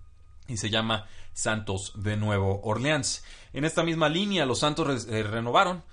y 0.48 0.58
se 0.58 0.70
llama 0.70 1.08
Santos 1.34 1.94
de 1.96 2.18
Nuevo 2.18 2.62
Orleans. 2.64 3.24
En 3.54 3.66
esta 3.66 3.84
misma 3.84 4.10
línea, 4.10 4.46
los 4.46 4.60
Santos 4.60 5.08
eh, 5.08 5.24
renovaron 5.24 5.84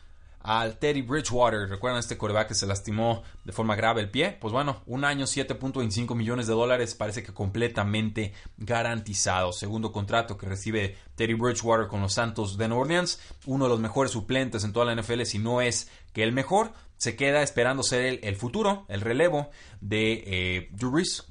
al 0.45 0.79
Teddy 0.79 1.03
Bridgewater. 1.03 1.69
¿Recuerdan 1.69 1.99
este 1.99 2.19
coreback 2.19 2.49
que 2.49 2.55
se 2.55 2.67
lastimó 2.67 3.23
de 3.45 3.53
forma 3.53 3.75
grave 3.75 4.03
el 4.03 4.11
pie? 4.11 4.37
Pues 4.39 4.53
bueno, 4.53 4.83
un 4.87 5.05
año 5.05 5.25
7.25 5.25 6.15
millones 6.15 6.47
de 6.47 6.53
dólares 6.53 6.95
parece 6.95 7.23
que 7.23 7.33
completamente 7.33 8.35
garantizado. 8.59 9.53
Segundo 9.53 9.91
contrato 9.91 10.37
que 10.37 10.47
recibe 10.47 10.97
Teddy 11.17 11.35
Bridgewater 11.35 11.89
con 11.89 12.03
los 12.03 12.13
Santos 12.13 12.57
de 12.59 12.69
Nueva 12.69 12.83
Orleans. 12.83 13.19
Uno 13.47 13.65
de 13.65 13.71
los 13.71 13.81
mejores 13.81 14.13
suplentes 14.13 14.65
en 14.65 14.73
toda 14.73 14.85
la 14.85 15.01
NFL, 15.01 15.23
si 15.23 15.39
no 15.39 15.61
es 15.61 15.91
que 16.13 16.23
el 16.23 16.33
mejor. 16.33 16.73
Se 16.97 17.17
queda 17.17 17.43
esperando 17.43 17.83
ser 17.83 18.21
el, 18.23 18.37
futuro, 18.37 18.87
el 18.89 19.01
relevo 19.01 19.51
de 19.81 20.23
eh, 20.27 20.71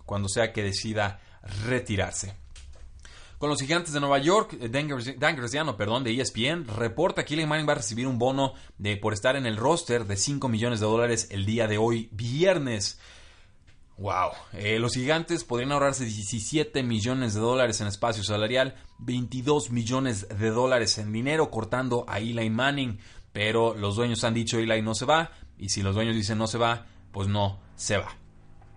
cuando 0.05 0.27
sea 0.27 0.51
que 0.51 0.61
decida 0.61 1.21
retirarse. 1.65 2.42
Con 3.43 3.49
los 3.49 3.59
gigantes 3.59 3.91
de 3.91 3.99
Nueva 3.99 4.19
York, 4.19 4.55
eh, 4.57 4.69
Dan 4.69 5.35
Graziano, 5.35 5.75
perdón, 5.75 6.05
de 6.05 6.17
ESPN, 6.17 6.65
reporta 6.65 7.25
que 7.25 7.33
Eli 7.33 7.45
Manning 7.45 7.67
va 7.67 7.73
a 7.73 7.75
recibir 7.75 8.07
un 8.07 8.17
bono 8.17 8.53
de, 8.77 8.95
por 8.95 9.11
estar 9.11 9.35
en 9.35 9.45
el 9.45 9.57
roster 9.57 10.05
de 10.05 10.15
5 10.15 10.47
millones 10.47 10.79
de 10.79 10.85
dólares 10.85 11.27
el 11.29 11.45
día 11.45 11.67
de 11.67 11.77
hoy, 11.77 12.07
viernes. 12.13 13.01
Wow, 13.97 14.29
eh, 14.53 14.79
los 14.79 14.93
gigantes 14.93 15.43
podrían 15.43 15.73
ahorrarse 15.73 16.05
17 16.05 16.83
millones 16.83 17.33
de 17.33 17.41
dólares 17.41 17.81
en 17.81 17.87
espacio 17.87 18.23
salarial, 18.23 18.75
22 18.99 19.71
millones 19.71 20.25
de 20.29 20.49
dólares 20.49 20.97
en 20.97 21.11
dinero 21.11 21.51
cortando 21.51 22.05
a 22.07 22.19
Eli 22.19 22.49
Manning, 22.49 22.97
pero 23.33 23.75
los 23.75 23.97
dueños 23.97 24.23
han 24.23 24.35
dicho 24.35 24.57
Eli 24.57 24.81
no 24.81 24.95
se 24.95 25.03
va, 25.03 25.31
y 25.57 25.67
si 25.67 25.81
los 25.81 25.95
dueños 25.95 26.15
dicen 26.15 26.37
no 26.37 26.47
se 26.47 26.59
va, 26.59 26.85
pues 27.11 27.27
no 27.27 27.59
se 27.75 27.97
va. 27.97 28.22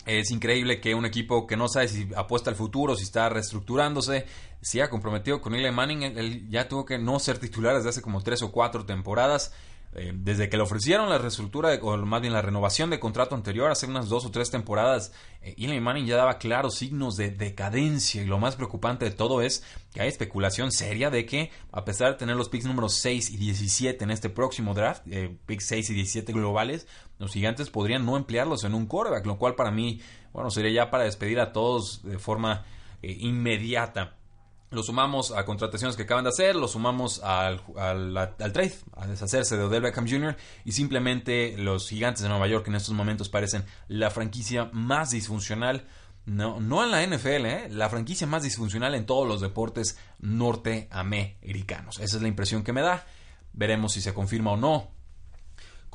Es 0.07 0.31
increíble 0.31 0.81
que 0.81 0.95
un 0.95 1.05
equipo 1.05 1.49
que 1.49 1.57
no 1.57 1.69
sabe 1.69 1.89
si 1.89 2.09
apuesta 2.17 2.49
al 2.49 2.57
futuro, 2.57 2.95
si 2.95 3.03
está 3.03 3.29
reestructurándose, 3.29 4.25
si 4.63 4.81
ha 4.81 4.89
comprometido 4.89 5.41
con 5.41 5.55
Eli 5.55 5.71
Manning. 5.71 6.03
Él 6.05 6.49
ya 6.49 6.69
tuvo 6.69 6.85
que 6.85 6.97
no 6.97 7.19
ser 7.19 7.39
titular 7.39 7.75
desde 7.75 7.89
hace 7.89 8.03
como 8.03 8.23
tres 8.23 8.41
o 8.43 8.53
cuatro 8.53 8.87
temporadas. 8.87 9.53
Eh, 9.99 10.13
desde 10.15 10.51
que 10.51 10.59
le 10.59 10.63
ofrecieron 10.63 11.09
la 11.09 11.17
reestructura, 11.17 11.71
o 11.81 11.97
más 11.97 12.21
bien 12.21 12.35
la 12.35 12.43
renovación 12.43 12.91
de 12.91 13.01
contrato 13.01 13.35
anterior, 13.35 13.71
hace 13.71 13.87
unas 13.87 14.11
dos 14.11 14.27
o 14.27 14.31
tres 14.31 14.51
temporadas, 14.51 15.11
eh, 15.41 15.55
Eli 15.57 15.81
Manning 15.81 16.05
ya 16.05 16.17
daba 16.17 16.37
claros 16.37 16.75
signos 16.75 17.17
de 17.17 17.31
decadencia. 17.31 18.23
Y 18.23 18.27
lo 18.27 18.39
más 18.39 18.57
preocupante 18.57 19.07
de 19.07 19.11
todo 19.13 19.41
es 19.41 19.65
que 19.95 20.03
hay 20.03 20.09
especulación 20.09 20.71
seria 20.71 21.09
de 21.09 21.25
que, 21.25 21.51
a 21.73 21.87
pesar 21.87 22.13
de 22.13 22.19
tener 22.19 22.37
los 22.37 22.51
picks 22.51 22.67
números 22.67 22.93
6 23.01 23.31
y 23.31 23.39
17 23.39 24.05
en 24.05 24.11
este 24.11 24.29
próximo 24.29 24.75
draft, 24.75 25.03
eh, 25.11 25.35
picks 25.47 25.67
6 25.69 25.89
y 25.89 25.95
17 25.95 26.31
globales, 26.35 26.87
los 27.19 27.33
gigantes 27.33 27.71
podrían 27.71 28.05
no 28.05 28.19
emplearlos 28.19 28.65
en 28.65 28.75
un 28.75 28.85
quarterback, 28.85 29.25
lo 29.25 29.39
cual 29.39 29.55
para 29.55 29.71
mí, 29.71 30.03
bueno, 30.35 30.51
sería 30.51 30.73
ya 30.73 30.91
para 30.91 31.05
despedir 31.05 31.41
a 31.41 31.55
todos 31.55 32.03
de 32.03 32.19
forma 32.19 32.67
inmediata 33.01 34.17
lo 34.71 34.83
sumamos 34.83 35.31
a 35.33 35.45
contrataciones 35.45 35.97
que 35.97 36.03
acaban 36.03 36.25
de 36.25 36.31
hacer, 36.31 36.57
lo 36.57 36.69
sumamos 36.69 37.23
al, 37.23 37.61
trade, 38.37 38.75
a 38.97 39.07
deshacerse 39.07 39.57
de 39.57 39.65
Odell 39.65 39.83
Beckham 39.83 40.09
Jr. 40.09 40.37
y 40.65 40.73
simplemente 40.73 41.57
los 41.57 41.89
gigantes 41.89 42.23
de 42.23 42.29
Nueva 42.29 42.49
York 42.49 42.67
en 42.69 42.75
estos 42.75 42.95
momentos 42.95 43.29
parecen 43.29 43.65
la 43.89 44.11
franquicia 44.11 44.69
más 44.73 45.11
disfuncional, 45.11 45.87
no, 46.25 46.59
no 46.61 46.83
en 46.83 46.91
la 46.91 47.07
NFL, 47.07 47.47
¿eh? 47.47 47.69
la 47.71 47.89
franquicia 47.89 48.27
más 48.27 48.43
disfuncional 48.43 48.95
en 48.97 49.07
todos 49.07 49.29
los 49.29 49.41
deportes 49.41 49.99
norteamericanos. 50.19 52.01
Esa 52.01 52.17
es 52.17 52.23
la 52.23 52.29
impresión 52.29 52.65
que 52.65 52.73
me 52.73 52.83
da. 52.83 53.07
Veremos 53.53 53.93
si 53.93 54.01
se 54.01 54.13
confirma 54.13 54.53
o 54.53 54.57
no 54.57 54.96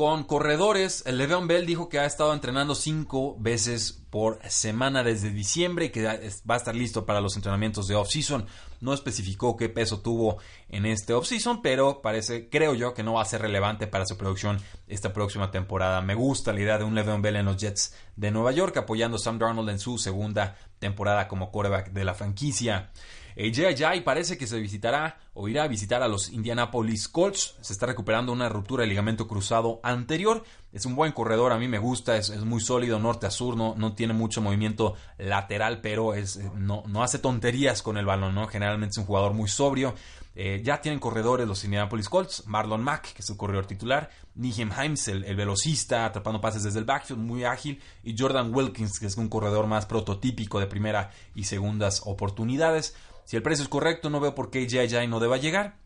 con 0.02 0.24
corredores, 0.24 1.06
Le'Veon 1.06 1.48
Bell 1.48 1.68
dijo 1.68 1.88
que 1.88 2.00
ha 2.00 2.08
estado 2.08 2.34
entrenando 2.34 2.74
cinco 2.74 3.36
veces 3.38 4.02
por 4.10 4.40
semana 4.50 5.04
desde 5.04 5.30
diciembre 5.30 5.86
y 5.86 5.90
que 5.92 6.04
va 6.04 6.56
a 6.56 6.58
estar 6.58 6.74
listo 6.74 7.06
para 7.06 7.22
los 7.22 7.36
entrenamientos 7.36 7.88
de 7.88 7.94
off-season. 7.94 8.48
No 8.80 8.96
especificó 8.96 9.56
qué 9.56 9.70
peso 9.70 10.00
tuvo 10.00 10.40
en 10.70 10.88
este 10.88 11.14
off-season, 11.14 11.62
pero 11.62 12.02
parece, 12.02 12.50
creo 12.50 12.74
yo, 12.74 12.96
que 12.96 13.04
no 13.04 13.14
va 13.14 13.22
a 13.22 13.26
ser 13.26 13.44
relevante 13.44 13.86
para 13.86 14.08
su 14.08 14.18
producción 14.18 14.60
esta 14.88 15.14
próxima 15.14 15.52
temporada. 15.52 16.02
Me 16.02 16.16
gusta 16.16 16.52
la 16.52 16.62
idea 16.62 16.80
de 16.80 16.84
un 16.84 16.96
Le'Veon 16.96 17.22
Bell 17.22 17.36
en 17.36 17.46
los 17.46 17.58
Jets 17.58 17.94
de 18.16 18.32
Nueva 18.32 18.54
York, 18.54 18.76
apoyando 18.78 19.18
a 19.18 19.20
Sam 19.20 19.38
Darnold 19.38 19.70
en 19.70 19.78
su 19.78 20.00
segunda 20.00 20.58
temporada 20.80 21.28
como 21.28 21.52
quarterback 21.52 21.92
de 21.92 22.06
la 22.06 22.16
franquicia. 22.16 22.90
Jay 23.36 24.02
parece 24.02 24.38
que 24.38 24.48
se 24.48 24.60
visitará 24.60 25.20
o 25.34 25.48
irá 25.48 25.64
a 25.64 25.68
visitar 25.68 26.04
a 26.04 26.08
los 26.08 26.30
Indianapolis 26.30 27.08
Colts. 27.08 27.56
Se 27.62 27.74
está 27.74 27.86
recuperando 27.86 28.32
una 28.32 28.50
ruptura 28.50 28.84
de 28.84 28.90
ligamento 28.90 29.28
cruzado 29.28 29.80
anterior. 29.84 30.44
Es 30.74 30.86
un 30.86 30.96
buen 30.96 31.12
corredor, 31.12 31.52
a 31.52 31.58
mí 31.58 31.68
me 31.68 31.80
gusta, 31.80 32.16
es, 32.16 32.30
muy 32.46 32.62
sólido 32.62 32.98
norte 32.98 33.28
a 33.28 33.32
sur, 33.32 33.58
no, 33.58 33.76
no, 33.76 33.94
tiene 33.94 34.14
mucho 34.14 34.42
movimiento 34.42 34.96
lateral, 35.18 35.82
pero 35.82 36.14
es, 36.14 36.38
eh, 36.38 36.50
no, 36.56 36.84
no, 36.88 37.04
hace 37.04 37.20
tonterías 37.20 37.82
con 37.82 37.98
el 37.98 38.06
balón, 38.06 38.36
¿no? 38.36 38.48
Generalmente 38.48 38.92
es 38.92 38.98
un 38.98 39.06
jugador 39.06 39.34
muy 39.34 39.50
sobrio. 39.50 39.94
Eh, 40.34 40.62
ya 40.64 40.80
tienen 40.80 41.02
corredores 41.02 41.46
los 41.46 41.66
Indianapolis 41.66 42.08
Colts, 42.08 42.48
Marlon 42.48 42.82
Mack, 42.82 43.14
que 43.14 43.22
es 43.22 43.30
el 43.30 43.36
corredor 43.36 43.66
titular, 43.66 44.10
Nijem 44.36 44.72
Himes, 44.72 45.10
el, 45.10 45.26
el, 45.26 45.36
velocista, 45.36 46.06
atrapando 46.06 46.40
pases 46.40 46.64
desde 46.64 46.80
el 46.80 46.86
backfield, 46.86 47.20
muy 47.20 47.44
ágil, 47.44 47.82
y 48.02 48.16
Jordan 48.18 48.56
Wilkins, 48.56 48.98
que 48.98 49.08
es 49.08 49.18
un 49.18 49.28
corredor 49.28 49.68
más 49.68 49.86
prototípico 49.86 50.62
de 50.62 50.68
primera 50.68 51.12
y 51.36 51.44
segundas 51.44 52.04
oportunidades. 52.06 52.96
Si 53.32 53.38
el 53.38 53.44
precio 53.44 53.64
es 53.64 53.70
correcto, 53.70 54.10
no 54.10 54.20
veo 54.20 54.36
por 54.36 54.52
qué 54.52 54.68
J.J. 54.70 55.08
no 55.08 55.22
deba 55.22 55.38
llegar. 55.38 55.78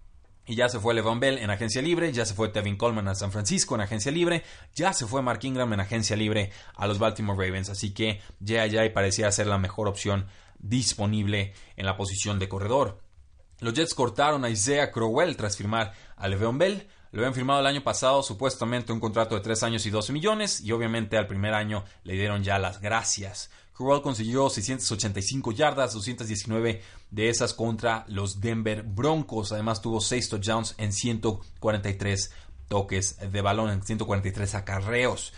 Y 0.48 0.56
ya 0.56 0.68
se 0.68 0.80
fue 0.80 0.96
Levon 0.96 1.20
Bell 1.20 1.38
en 1.38 1.52
agencia 1.52 1.80
libre, 1.80 2.12
ya 2.12 2.25
se 2.25 2.34
fue 2.34 2.50
Tevin 2.50 2.75
Coleman 2.75 3.08
a 3.08 3.14
San 3.14 3.32
Francisco 3.32 3.75
en 3.75 3.82
agencia 3.82 4.12
libre, 4.12 4.42
ya 4.74 4.94
se 4.94 5.06
fue 5.06 5.22
Mark 5.22 5.42
Ingram 5.44 5.72
en 5.72 5.80
agencia 5.80 6.16
libre 6.16 6.52
a 6.74 6.88
los 6.88 6.98
Baltimore 6.98 7.38
Ravens. 7.38 7.70
Así 7.70 7.94
que 7.94 8.20
J.J. 8.40 8.92
parecía 8.96 9.32
ser 9.32 9.46
la 9.46 9.60
mejor 9.60 9.88
opción 9.88 10.25
disponible 10.58 11.54
en 11.75 11.86
la 11.86 11.98
posición 11.98 12.40
de 12.40 12.50
corredor. 12.50 13.04
Los 13.60 13.75
Jets 13.75 13.94
cortaron 13.94 14.44
a 14.44 14.50
Isaiah 14.50 14.92
Crowell 14.92 15.38
tras 15.38 15.56
firmar 15.56 15.94
a 16.16 16.28
Le'Veon 16.28 16.58
Bell. 16.58 16.88
Lo 17.12 17.20
habían 17.20 17.36
firmado 17.36 17.60
el 17.60 17.68
año 17.68 17.84
pasado, 17.84 18.24
supuestamente 18.24 18.92
un 18.92 19.00
contrato 19.00 19.36
de 19.36 19.42
3 19.42 19.62
años 19.62 19.86
y 19.86 19.92
12 19.92 20.14
millones, 20.14 20.62
y 20.62 20.72
obviamente 20.72 21.16
al 21.16 21.28
primer 21.28 21.54
año 21.54 21.86
le 22.06 22.14
dieron 22.14 22.44
ya 22.44 22.58
las 22.58 22.82
gracias. 22.82 23.52
Crowell 23.75 24.01
consiguió 24.01 24.50
685 24.50 25.51
yardas, 25.51 25.94
219 25.94 26.82
de 27.12 27.29
esas 27.29 27.53
contra 27.53 28.05
los 28.08 28.39
Denver 28.39 28.84
Broncos. 28.84 29.51
Además 29.51 29.82
tuvo 29.82 30.00
6 30.00 30.29
touchdowns 30.29 30.75
en 30.77 30.94
143 30.94 32.32
toques 32.70 33.17
de 33.32 33.41
balón, 33.41 33.70
en 33.70 33.84
143 33.84 34.55
acarreos. 34.55 35.34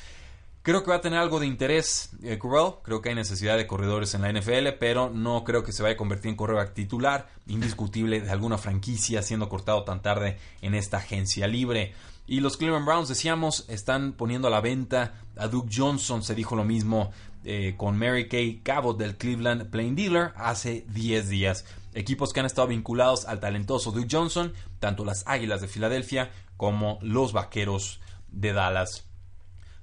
Creo 0.61 0.83
que 0.83 0.91
va 0.91 0.97
a 0.97 1.01
tener 1.01 1.17
algo 1.17 1.39
de 1.39 1.47
interés 1.47 2.09
eh, 2.23 2.37
Creo 2.37 3.01
que 3.01 3.09
hay 3.09 3.15
necesidad 3.15 3.57
de 3.57 3.67
corredores 3.67 4.13
en 4.13 4.21
la 4.21 4.31
NFL, 4.31 4.67
pero 4.79 5.09
no 5.09 5.43
creo 5.43 5.63
que 5.63 5.71
se 5.71 5.81
vaya 5.81 5.95
a 5.95 5.97
convertir 5.97 6.29
en 6.29 6.35
corredor 6.35 6.67
titular 6.73 7.29
indiscutible 7.47 8.21
de 8.21 8.29
alguna 8.29 8.57
franquicia 8.57 9.23
siendo 9.23 9.49
cortado 9.49 9.83
tan 9.83 10.01
tarde 10.01 10.37
en 10.61 10.75
esta 10.75 10.97
agencia 10.97 11.47
libre. 11.47 11.93
Y 12.27 12.41
los 12.41 12.57
Cleveland 12.57 12.85
Browns, 12.85 13.07
decíamos, 13.07 13.63
están 13.69 14.11
poniendo 14.11 14.49
a 14.49 14.51
la 14.51 14.59
venta 14.59 15.13
a 15.37 15.47
Duke 15.47 15.73
Johnson. 15.73 16.21
Se 16.21 16.35
dijo 16.35 16.57
lo 16.57 16.65
mismo 16.65 17.11
eh, 17.49 17.75
con 17.77 17.97
Mary 17.97 18.27
Kay 18.27 18.59
Cabot 18.59 18.97
del 18.97 19.15
Cleveland 19.15 19.69
Plain 19.69 19.95
Dealer 19.95 20.33
hace 20.35 20.85
10 20.89 21.29
días. 21.29 21.63
Equipos 21.93 22.33
que 22.33 22.41
han 22.41 22.45
estado 22.45 22.67
vinculados 22.67 23.23
al 23.23 23.39
talentoso 23.39 23.91
Duke 23.91 24.09
Johnson, 24.11 24.51
tanto 24.79 25.05
las 25.05 25.25
Águilas 25.25 25.61
de 25.61 25.69
Filadelfia 25.69 26.29
como 26.57 26.99
los 27.01 27.31
Vaqueros 27.31 28.01
de 28.27 28.51
Dallas. 28.51 29.05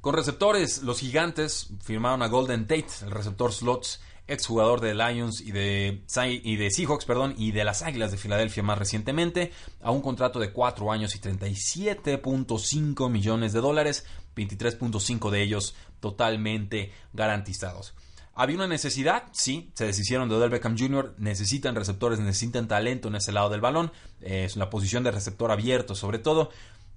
Con 0.02 0.14
receptores, 0.14 0.83
los 0.83 1.00
gigantes 1.00 1.71
firmaron 1.83 2.21
a 2.21 2.28
Golden 2.28 2.66
Tate, 2.66 2.87
el 3.00 3.11
receptor 3.11 3.50
slots 3.50 4.02
exjugador 4.26 4.81
de 4.81 4.95
Lions 4.95 5.40
y 5.40 5.52
de, 5.52 6.02
y 6.43 6.57
de 6.57 6.71
Seahawks, 6.71 7.04
perdón, 7.04 7.35
y 7.37 7.52
de 7.52 7.64
las 7.64 7.83
Águilas 7.83 8.11
de 8.11 8.16
Filadelfia 8.16 8.62
más 8.62 8.78
recientemente, 8.78 9.52
a 9.83 9.90
un 9.90 10.00
contrato 10.00 10.38
de 10.38 10.52
4 10.52 10.90
años 10.93 11.14
y 11.14 11.21
37.5 11.21 13.11
millones 13.11 13.52
de 13.52 13.61
dólares, 13.61 14.07
23.5 14.37 15.31
de 15.31 15.43
ellos 15.43 15.75
totalmente 16.00 16.93
garantizados. 17.12 17.95
¿Había 18.37 18.57
una 18.57 18.66
necesidad? 18.66 19.25
Sí, 19.31 19.71
se 19.75 19.87
deshicieron 19.87 20.28
de 20.28 20.35
Odell 20.35 20.50
Beckham 20.50 20.76
Jr., 20.76 21.14
necesitan 21.19 21.76
receptores, 21.76 22.19
necesitan 22.19 22.66
talento 22.66 23.07
en 23.07 23.14
ese 23.14 23.31
lado 23.31 23.49
del 23.49 23.61
balón, 23.61 23.93
es 24.21 24.57
una 24.57 24.71
posición 24.71 25.04
de 25.04 25.12
receptor 25.12 25.52
abierto 25.52 25.95
sobre 25.95 26.19
todo, 26.19 26.50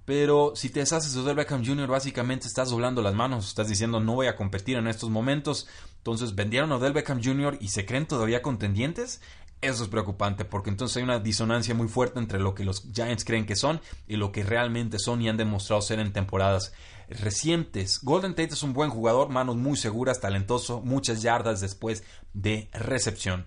pero 0.08 0.54
si 0.56 0.70
te 0.70 0.80
deshaces 0.80 1.22
de 1.22 1.34
Beckham 1.34 1.62
Jr., 1.62 1.86
básicamente 1.86 2.46
estás 2.46 2.70
doblando 2.70 3.02
las 3.02 3.14
manos, 3.14 3.46
estás 3.46 3.68
diciendo 3.68 4.00
no 4.00 4.14
voy 4.14 4.26
a 4.26 4.36
competir 4.36 4.78
en 4.78 4.88
estos 4.88 5.10
momentos. 5.10 5.68
Entonces 5.98 6.34
vendieron 6.34 6.72
a 6.72 6.76
Odell 6.76 6.94
Beckham 6.94 7.22
Jr. 7.22 7.58
y 7.60 7.68
se 7.68 7.84
creen 7.84 8.06
todavía 8.06 8.40
contendientes. 8.40 9.20
Eso 9.60 9.82
es 9.82 9.90
preocupante 9.90 10.46
porque 10.46 10.70
entonces 10.70 10.96
hay 10.96 11.02
una 11.02 11.18
disonancia 11.18 11.74
muy 11.74 11.88
fuerte 11.88 12.20
entre 12.20 12.38
lo 12.38 12.54
que 12.54 12.64
los 12.64 12.90
Giants 12.90 13.26
creen 13.26 13.44
que 13.44 13.54
son 13.54 13.82
y 14.06 14.16
lo 14.16 14.32
que 14.32 14.44
realmente 14.44 14.98
son 14.98 15.20
y 15.20 15.28
han 15.28 15.36
demostrado 15.36 15.82
ser 15.82 15.98
en 15.98 16.14
temporadas 16.14 16.72
recientes. 17.10 18.00
Golden 18.02 18.34
Tate 18.34 18.54
es 18.54 18.62
un 18.62 18.72
buen 18.72 18.88
jugador, 18.88 19.28
manos 19.28 19.56
muy 19.56 19.76
seguras, 19.76 20.20
talentoso, 20.20 20.80
muchas 20.80 21.20
yardas 21.20 21.60
después 21.60 22.02
de 22.32 22.70
recepción. 22.72 23.46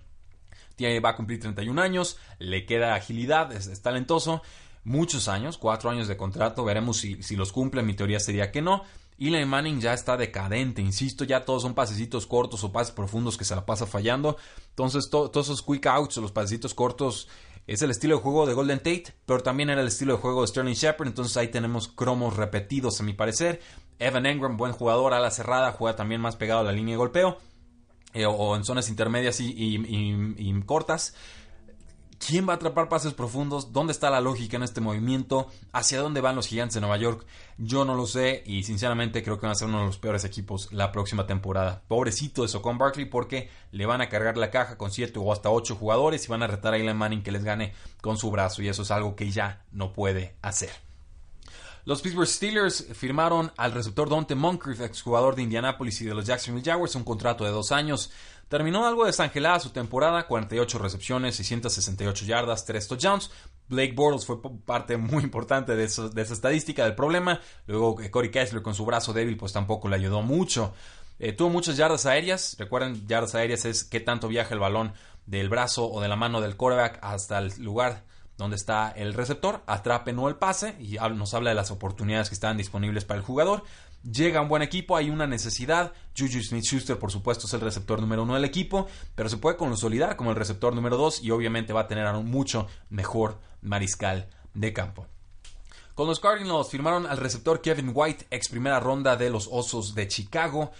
Tiene, 0.76 1.00
va 1.00 1.10
a 1.10 1.16
cumplir 1.16 1.40
31 1.40 1.82
años, 1.82 2.18
le 2.38 2.66
queda 2.66 2.94
agilidad, 2.94 3.50
es 3.50 3.82
talentoso 3.82 4.42
muchos 4.84 5.28
años, 5.28 5.58
cuatro 5.58 5.90
años 5.90 6.08
de 6.08 6.16
contrato, 6.16 6.64
veremos 6.64 6.98
si, 6.98 7.22
si 7.22 7.36
los 7.36 7.52
cumple, 7.52 7.82
mi 7.82 7.94
teoría 7.94 8.20
sería 8.20 8.50
que 8.50 8.62
no. 8.62 8.82
Eli 9.18 9.44
Manning 9.44 9.80
ya 9.80 9.92
está 9.92 10.16
decadente, 10.16 10.82
insisto, 10.82 11.24
ya 11.24 11.44
todos 11.44 11.62
son 11.62 11.74
pasecitos 11.74 12.26
cortos 12.26 12.64
o 12.64 12.72
pases 12.72 12.92
profundos 12.92 13.36
que 13.36 13.44
se 13.44 13.54
la 13.54 13.64
pasa 13.64 13.86
fallando. 13.86 14.36
Entonces, 14.70 15.10
todos 15.10 15.46
esos 15.46 15.62
quick 15.62 15.86
outs 15.86 16.16
los 16.16 16.32
pasecitos 16.32 16.74
cortos 16.74 17.28
es 17.66 17.82
el 17.82 17.90
estilo 17.90 18.16
de 18.16 18.22
juego 18.22 18.46
de 18.46 18.54
Golden 18.54 18.78
Tate, 18.78 19.14
pero 19.24 19.40
también 19.40 19.70
era 19.70 19.80
el 19.80 19.86
estilo 19.88 20.14
de 20.14 20.20
juego 20.20 20.40
de 20.40 20.48
Sterling 20.48 20.74
Shepard. 20.74 21.06
Entonces, 21.06 21.36
ahí 21.36 21.48
tenemos 21.48 21.86
cromos 21.86 22.36
repetidos, 22.36 23.00
a 23.00 23.04
mi 23.04 23.12
parecer. 23.12 23.60
Evan 24.00 24.26
Engram, 24.26 24.56
buen 24.56 24.72
jugador, 24.72 25.14
a 25.14 25.20
la 25.20 25.30
cerrada, 25.30 25.70
juega 25.70 25.94
también 25.94 26.20
más 26.20 26.34
pegado 26.34 26.60
a 26.60 26.64
la 26.64 26.72
línea 26.72 26.94
de 26.94 26.98
golpeo 26.98 27.38
eh, 28.14 28.26
o 28.26 28.56
en 28.56 28.64
zonas 28.64 28.88
intermedias 28.88 29.38
y 29.38 30.62
cortas. 30.66 31.14
¿Quién 32.24 32.48
va 32.48 32.52
a 32.52 32.56
atrapar 32.56 32.88
pases 32.88 33.14
profundos? 33.14 33.72
¿Dónde 33.72 33.92
está 33.92 34.08
la 34.08 34.20
lógica 34.20 34.56
en 34.56 34.62
este 34.62 34.80
movimiento? 34.80 35.48
¿Hacia 35.72 36.00
dónde 36.00 36.20
van 36.20 36.36
los 36.36 36.46
gigantes 36.46 36.74
de 36.74 36.80
Nueva 36.80 36.96
York? 36.96 37.26
Yo 37.58 37.84
no 37.84 37.96
lo 37.96 38.06
sé 38.06 38.44
y 38.46 38.62
sinceramente 38.62 39.24
creo 39.24 39.40
que 39.40 39.46
van 39.46 39.52
a 39.52 39.56
ser 39.56 39.66
uno 39.66 39.80
de 39.80 39.86
los 39.86 39.98
peores 39.98 40.24
equipos 40.24 40.72
la 40.72 40.92
próxima 40.92 41.26
temporada. 41.26 41.82
Pobrecito 41.88 42.42
de 42.42 42.48
Socon 42.48 42.78
Barkley 42.78 43.06
porque 43.06 43.50
le 43.72 43.86
van 43.86 44.02
a 44.02 44.08
cargar 44.08 44.36
la 44.36 44.52
caja 44.52 44.78
con 44.78 44.92
7 44.92 45.18
o 45.18 45.32
hasta 45.32 45.50
8 45.50 45.74
jugadores 45.74 46.24
y 46.24 46.28
van 46.28 46.44
a 46.44 46.46
retar 46.46 46.74
a 46.74 46.76
Eli 46.76 46.94
Manning 46.94 47.24
que 47.24 47.32
les 47.32 47.42
gane 47.42 47.72
con 48.00 48.16
su 48.16 48.30
brazo 48.30 48.62
y 48.62 48.68
eso 48.68 48.82
es 48.82 48.92
algo 48.92 49.16
que 49.16 49.32
ya 49.32 49.64
no 49.72 49.92
puede 49.92 50.36
hacer. 50.42 50.70
Los 51.84 52.00
Pittsburgh 52.00 52.28
Steelers 52.28 52.86
firmaron 52.94 53.50
al 53.56 53.72
receptor 53.72 54.08
Dante 54.08 54.36
Moncrief, 54.36 54.80
exjugador 54.80 55.34
de 55.34 55.42
Indianapolis 55.42 56.00
y 56.00 56.04
de 56.04 56.14
los 56.14 56.24
Jacksonville 56.24 56.64
Jaguars, 56.64 56.94
un 56.94 57.02
contrato 57.02 57.44
de 57.44 57.50
dos 57.50 57.72
años. 57.72 58.12
Terminó 58.48 58.86
algo 58.86 59.04
desangelada 59.04 59.58
su 59.58 59.70
temporada, 59.70 60.28
48 60.28 60.78
recepciones, 60.78 61.34
668 61.36 62.24
yardas, 62.24 62.64
3 62.66 62.86
touchdowns. 62.86 63.30
Blake 63.68 63.94
Bortles 63.96 64.24
fue 64.24 64.40
parte 64.64 64.96
muy 64.96 65.24
importante 65.24 65.74
de, 65.74 65.82
esa 65.84 66.10
estadística 66.14 66.84
del 66.84 66.94
problema. 66.94 67.40
Luego 67.66 67.96
Corey 68.12 68.30
Kessler 68.30 68.62
con 68.62 68.76
su 68.76 68.86
brazo 68.86 69.12
débil 69.12 69.36
pues 69.36 69.52
tampoco 69.52 69.88
le 69.88 69.96
ayudó 69.96 70.22
mucho. 70.22 70.74
Eh, 71.18 71.32
tuvo 71.32 71.48
muchas 71.48 71.76
yardas 71.76 72.06
aéreas. 72.06 72.54
Recuerden, 72.60 73.08
yardas 73.08 73.34
aéreas 73.34 73.64
es 73.64 73.82
qué 73.82 73.98
tanto 73.98 74.28
viaja 74.28 74.54
el 74.54 74.60
balón 74.60 74.92
del 75.26 75.48
brazo 75.48 75.90
o 75.90 76.00
de 76.00 76.06
la 76.06 76.16
mano 76.16 76.40
del 76.40 76.56
quarterback 76.56 77.00
hasta 77.02 77.38
el 77.38 77.52
lugar 77.58 78.04
donde 78.36 78.56
está 78.56 78.90
el 78.90 79.14
receptor, 79.14 79.62
atrape 79.66 80.12
no 80.12 80.28
el 80.28 80.36
pase 80.36 80.76
y 80.80 80.96
nos 81.14 81.34
habla 81.34 81.50
de 81.50 81.56
las 81.56 81.70
oportunidades 81.70 82.28
que 82.28 82.34
están 82.34 82.56
disponibles 82.56 83.04
para 83.04 83.18
el 83.18 83.24
jugador. 83.24 83.64
Llega 84.02 84.40
un 84.40 84.48
buen 84.48 84.62
equipo, 84.62 84.96
hay 84.96 85.10
una 85.10 85.28
necesidad. 85.28 85.92
Juju 86.18 86.42
Smith 86.42 86.64
Schuster, 86.64 86.98
por 86.98 87.12
supuesto, 87.12 87.46
es 87.46 87.54
el 87.54 87.60
receptor 87.60 88.00
número 88.00 88.24
uno 88.24 88.34
del 88.34 88.44
equipo, 88.44 88.88
pero 89.14 89.28
se 89.28 89.36
puede 89.36 89.56
consolidar 89.56 90.16
como 90.16 90.30
el 90.30 90.36
receptor 90.36 90.74
número 90.74 90.96
dos 90.96 91.22
y 91.22 91.30
obviamente 91.30 91.72
va 91.72 91.82
a 91.82 91.88
tener 91.88 92.06
a 92.06 92.18
un 92.18 92.28
mucho 92.28 92.66
mejor 92.90 93.38
mariscal 93.60 94.28
de 94.54 94.72
campo. 94.72 95.06
Con 95.94 96.08
los 96.08 96.20
Cardinals 96.20 96.70
firmaron 96.70 97.06
al 97.06 97.18
receptor 97.18 97.60
Kevin 97.60 97.92
White, 97.94 98.26
ex 98.30 98.48
primera 98.48 98.80
ronda 98.80 99.14
de 99.16 99.30
los 99.30 99.48
Osos 99.50 99.94
de 99.94 100.08
Chicago. 100.08 100.72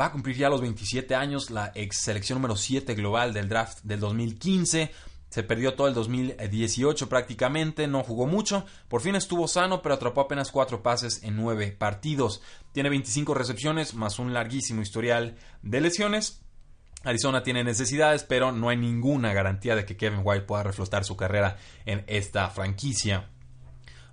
Va 0.00 0.06
a 0.06 0.12
cumplir 0.12 0.36
ya 0.36 0.48
los 0.48 0.60
27 0.60 1.14
años, 1.14 1.50
la 1.50 1.72
ex 1.74 2.02
selección 2.02 2.36
número 2.38 2.54
7 2.54 2.94
global 2.94 3.32
del 3.32 3.48
draft 3.48 3.80
del 3.82 3.98
2015. 3.98 4.92
Se 5.28 5.42
perdió 5.42 5.74
todo 5.74 5.88
el 5.88 5.94
2018 5.94 7.08
prácticamente, 7.08 7.86
no 7.86 8.02
jugó 8.02 8.26
mucho, 8.26 8.64
por 8.88 9.02
fin 9.02 9.14
estuvo 9.14 9.46
sano, 9.46 9.82
pero 9.82 9.94
atrapó 9.94 10.22
apenas 10.22 10.50
cuatro 10.50 10.82
pases 10.82 11.22
en 11.22 11.36
nueve 11.36 11.70
partidos. 11.70 12.42
Tiene 12.72 12.88
25 12.88 13.34
recepciones, 13.34 13.94
más 13.94 14.18
un 14.18 14.32
larguísimo 14.32 14.80
historial 14.80 15.36
de 15.62 15.80
lesiones. 15.80 16.40
Arizona 17.04 17.42
tiene 17.42 17.62
necesidades, 17.62 18.24
pero 18.24 18.52
no 18.52 18.70
hay 18.70 18.76
ninguna 18.76 19.32
garantía 19.32 19.76
de 19.76 19.84
que 19.84 19.96
Kevin 19.96 20.22
White 20.24 20.46
pueda 20.46 20.64
reflotar 20.64 21.04
su 21.04 21.16
carrera 21.16 21.58
en 21.84 22.04
esta 22.06 22.48
franquicia. 22.50 23.28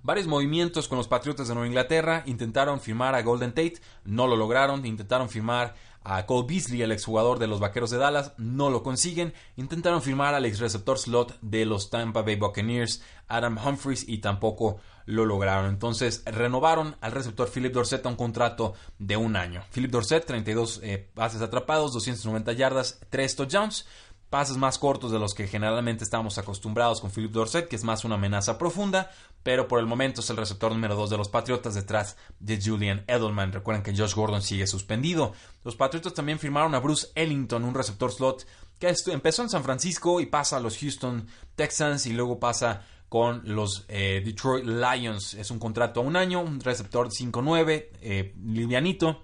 Varios 0.02 0.28
movimientos 0.28 0.86
con 0.86 0.98
los 0.98 1.08
Patriotas 1.08 1.48
de 1.48 1.54
Nueva 1.54 1.66
Inglaterra 1.66 2.22
intentaron 2.26 2.80
firmar 2.80 3.16
a 3.16 3.22
Golden 3.22 3.50
Tate, 3.50 3.80
no 4.04 4.28
lo 4.28 4.36
lograron, 4.36 4.86
intentaron 4.86 5.28
firmar 5.28 5.74
a 6.08 6.24
Cole 6.24 6.46
Beasley, 6.48 6.82
el 6.82 6.92
exjugador 6.92 7.40
de 7.40 7.48
los 7.48 7.58
Vaqueros 7.58 7.90
de 7.90 7.98
Dallas, 7.98 8.32
no 8.38 8.70
lo 8.70 8.84
consiguen. 8.84 9.34
Intentaron 9.56 10.02
firmar 10.02 10.36
al 10.36 10.44
ex 10.44 10.60
receptor 10.60 11.00
slot 11.00 11.36
de 11.40 11.66
los 11.66 11.90
Tampa 11.90 12.22
Bay 12.22 12.36
Buccaneers, 12.36 13.02
Adam 13.26 13.58
Humphries, 13.58 14.08
y 14.08 14.18
tampoco 14.18 14.78
lo 15.04 15.24
lograron. 15.24 15.68
Entonces 15.68 16.22
renovaron 16.24 16.96
al 17.00 17.10
receptor 17.10 17.50
Philip 17.50 17.72
Dorset 17.72 18.06
a 18.06 18.08
un 18.08 18.14
contrato 18.14 18.74
de 19.00 19.16
un 19.16 19.34
año. 19.34 19.64
Philip 19.72 19.90
Dorset, 19.90 20.24
32 20.24 20.80
eh, 20.84 21.10
pases 21.12 21.42
atrapados, 21.42 21.92
290 21.92 22.52
yardas, 22.52 23.00
3 23.10 23.34
touchdowns 23.36 23.86
pases 24.30 24.56
más 24.56 24.78
cortos 24.78 25.12
de 25.12 25.18
los 25.18 25.34
que 25.34 25.46
generalmente 25.46 26.04
estamos 26.04 26.38
acostumbrados 26.38 27.00
con 27.00 27.10
Philip 27.10 27.30
Dorset, 27.30 27.68
que 27.68 27.76
es 27.76 27.84
más 27.84 28.04
una 28.04 28.16
amenaza 28.16 28.58
profunda, 28.58 29.10
pero 29.42 29.68
por 29.68 29.78
el 29.78 29.86
momento 29.86 30.20
es 30.20 30.30
el 30.30 30.36
receptor 30.36 30.72
número 30.72 30.96
2 30.96 31.10
de 31.10 31.16
los 31.16 31.28
Patriotas 31.28 31.74
detrás 31.74 32.16
de 32.40 32.60
Julian 32.60 33.04
Edelman. 33.06 33.52
Recuerden 33.52 33.82
que 33.82 33.96
Josh 33.96 34.14
Gordon 34.14 34.42
sigue 34.42 34.66
suspendido. 34.66 35.32
Los 35.62 35.76
Patriotas 35.76 36.14
también 36.14 36.38
firmaron 36.38 36.74
a 36.74 36.80
Bruce 36.80 37.08
Ellington, 37.14 37.64
un 37.64 37.74
receptor 37.74 38.12
slot 38.12 38.46
que 38.78 38.92
empezó 39.06 39.42
en 39.42 39.48
San 39.48 39.62
Francisco 39.62 40.20
y 40.20 40.26
pasa 40.26 40.56
a 40.56 40.60
los 40.60 40.78
Houston 40.78 41.26
Texans 41.54 42.06
y 42.06 42.12
luego 42.12 42.38
pasa 42.38 42.84
con 43.08 43.42
los 43.44 43.84
eh, 43.88 44.20
Detroit 44.24 44.64
Lions. 44.64 45.34
Es 45.34 45.50
un 45.50 45.58
contrato 45.58 46.00
a 46.00 46.02
un 46.02 46.16
año, 46.16 46.40
un 46.40 46.60
receptor 46.60 47.08
5-9, 47.08 47.88
eh, 48.02 48.34
livianito 48.44 49.22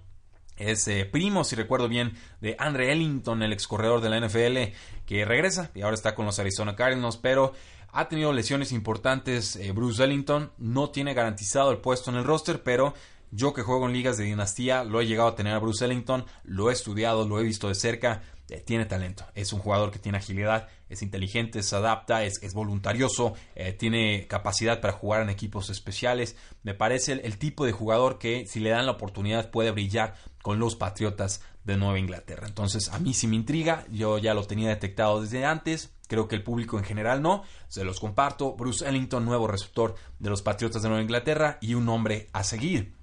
es 0.57 0.87
eh, 0.87 1.05
primo, 1.05 1.43
si 1.43 1.55
recuerdo 1.55 1.87
bien, 1.87 2.13
de 2.41 2.55
Andre 2.59 2.91
Ellington, 2.91 3.41
el 3.41 3.53
ex 3.53 3.67
corredor 3.67 4.01
de 4.01 4.09
la 4.09 4.19
NFL, 4.19 4.73
que 5.05 5.25
regresa 5.25 5.71
y 5.73 5.81
ahora 5.81 5.95
está 5.95 6.15
con 6.15 6.25
los 6.25 6.39
Arizona 6.39 6.75
Cardinals, 6.75 7.17
pero 7.17 7.53
ha 7.91 8.07
tenido 8.09 8.33
lesiones 8.33 8.71
importantes. 8.71 9.55
Eh, 9.55 9.71
Bruce 9.71 10.03
Ellington 10.03 10.51
no 10.57 10.89
tiene 10.89 11.13
garantizado 11.13 11.71
el 11.71 11.77
puesto 11.77 12.11
en 12.11 12.17
el 12.17 12.23
roster, 12.23 12.63
pero 12.63 12.93
yo 13.31 13.53
que 13.53 13.63
juego 13.63 13.87
en 13.87 13.93
ligas 13.93 14.17
de 14.17 14.25
dinastía 14.25 14.83
lo 14.83 15.01
he 15.01 15.07
llegado 15.07 15.29
a 15.29 15.35
tener 15.35 15.53
a 15.53 15.59
Bruce 15.59 15.85
Ellington, 15.85 16.25
lo 16.43 16.69
he 16.69 16.73
estudiado, 16.73 17.27
lo 17.27 17.39
he 17.39 17.43
visto 17.43 17.67
de 17.67 17.75
cerca. 17.75 18.21
Eh, 18.49 18.59
tiene 18.59 18.85
talento, 18.85 19.25
es 19.35 19.53
un 19.53 19.59
jugador 19.59 19.89
que 19.89 19.99
tiene 19.99 20.17
agilidad, 20.17 20.67
es 20.89 21.01
inteligente, 21.01 21.63
se 21.63 21.75
adapta, 21.75 22.25
es, 22.25 22.53
voluntarioso, 22.53 23.33
tiene 23.79 24.27
capacidad 24.27 24.81
para 24.81 24.93
jugar 24.93 25.21
en 25.21 25.29
equipos 25.29 25.69
especiales. 25.69 26.35
Me 26.61 26.73
parece 26.73 27.13
el, 27.13 27.37
tipo 27.37 27.65
de 27.65 27.71
jugador 27.71 28.19
que 28.19 28.45
si 28.45 28.59
le 28.59 28.69
dan 28.69 28.85
la 28.85 28.91
oportunidad 28.91 29.49
puede 29.49 29.71
brillar 29.71 30.15
con 30.43 30.59
los 30.59 30.75
Patriotas 30.75 31.41
de 31.63 31.77
Nueva 31.77 31.97
Inglaterra. 31.97 32.45
Entonces, 32.45 32.89
a 32.89 32.99
mí 32.99 33.15
sí 33.15 33.25
me 33.25 33.37
intriga, 33.37 33.85
yo 33.89 34.19
ya 34.19 34.35
lo 34.35 34.45
tenía 34.45 34.69
detectado 34.69 35.21
desde 35.21 35.45
antes, 35.45 35.91
creo 36.07 36.27
que 36.27 36.35
el 36.35 36.43
público 36.43 36.77
en 36.77 36.83
general 36.83 37.23
no, 37.23 37.43
se 37.69 37.83
los 37.83 37.99
comparto. 37.99 38.53
Bruce 38.53 38.87
Ellington, 38.87 39.25
nuevo 39.25 39.47
receptor 39.47 39.95
de 40.19 40.29
los 40.29 40.43
Patriotas 40.43 40.83
de 40.83 40.89
Nueva 40.89 41.01
Inglaterra 41.01 41.57
y 41.61 41.73
un 41.73 41.85
nombre 41.85 42.29
a 42.33 42.43
seguir. 42.43 42.93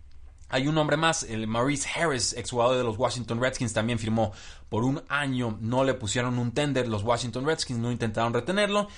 Hay 0.51 0.69
un 0.69 0.75
nombre 0.75 0.97
más, 0.97 1.23
el 1.23 1.47
Maurice 1.47 1.89
Harris, 1.89 2.35
exjugador 2.35 2.77
de 2.77 2.85
los 2.85 2.99
Washington 2.99 3.41
Redskins, 3.41 3.73
también 3.73 3.99
firmó 3.99 4.33
por 4.69 4.85
un 4.85 5.03
año. 5.09 5.57
No 5.61 5.83
le 5.83 5.95
pusieron 5.95 6.39
un 6.39 6.53
tender, 6.53 6.89
los 6.89 7.05
Washington 7.05 7.47
Redskins 7.47 7.79
no 7.79 7.91
intentaron 7.91 8.35
retenerlo. 8.35 8.89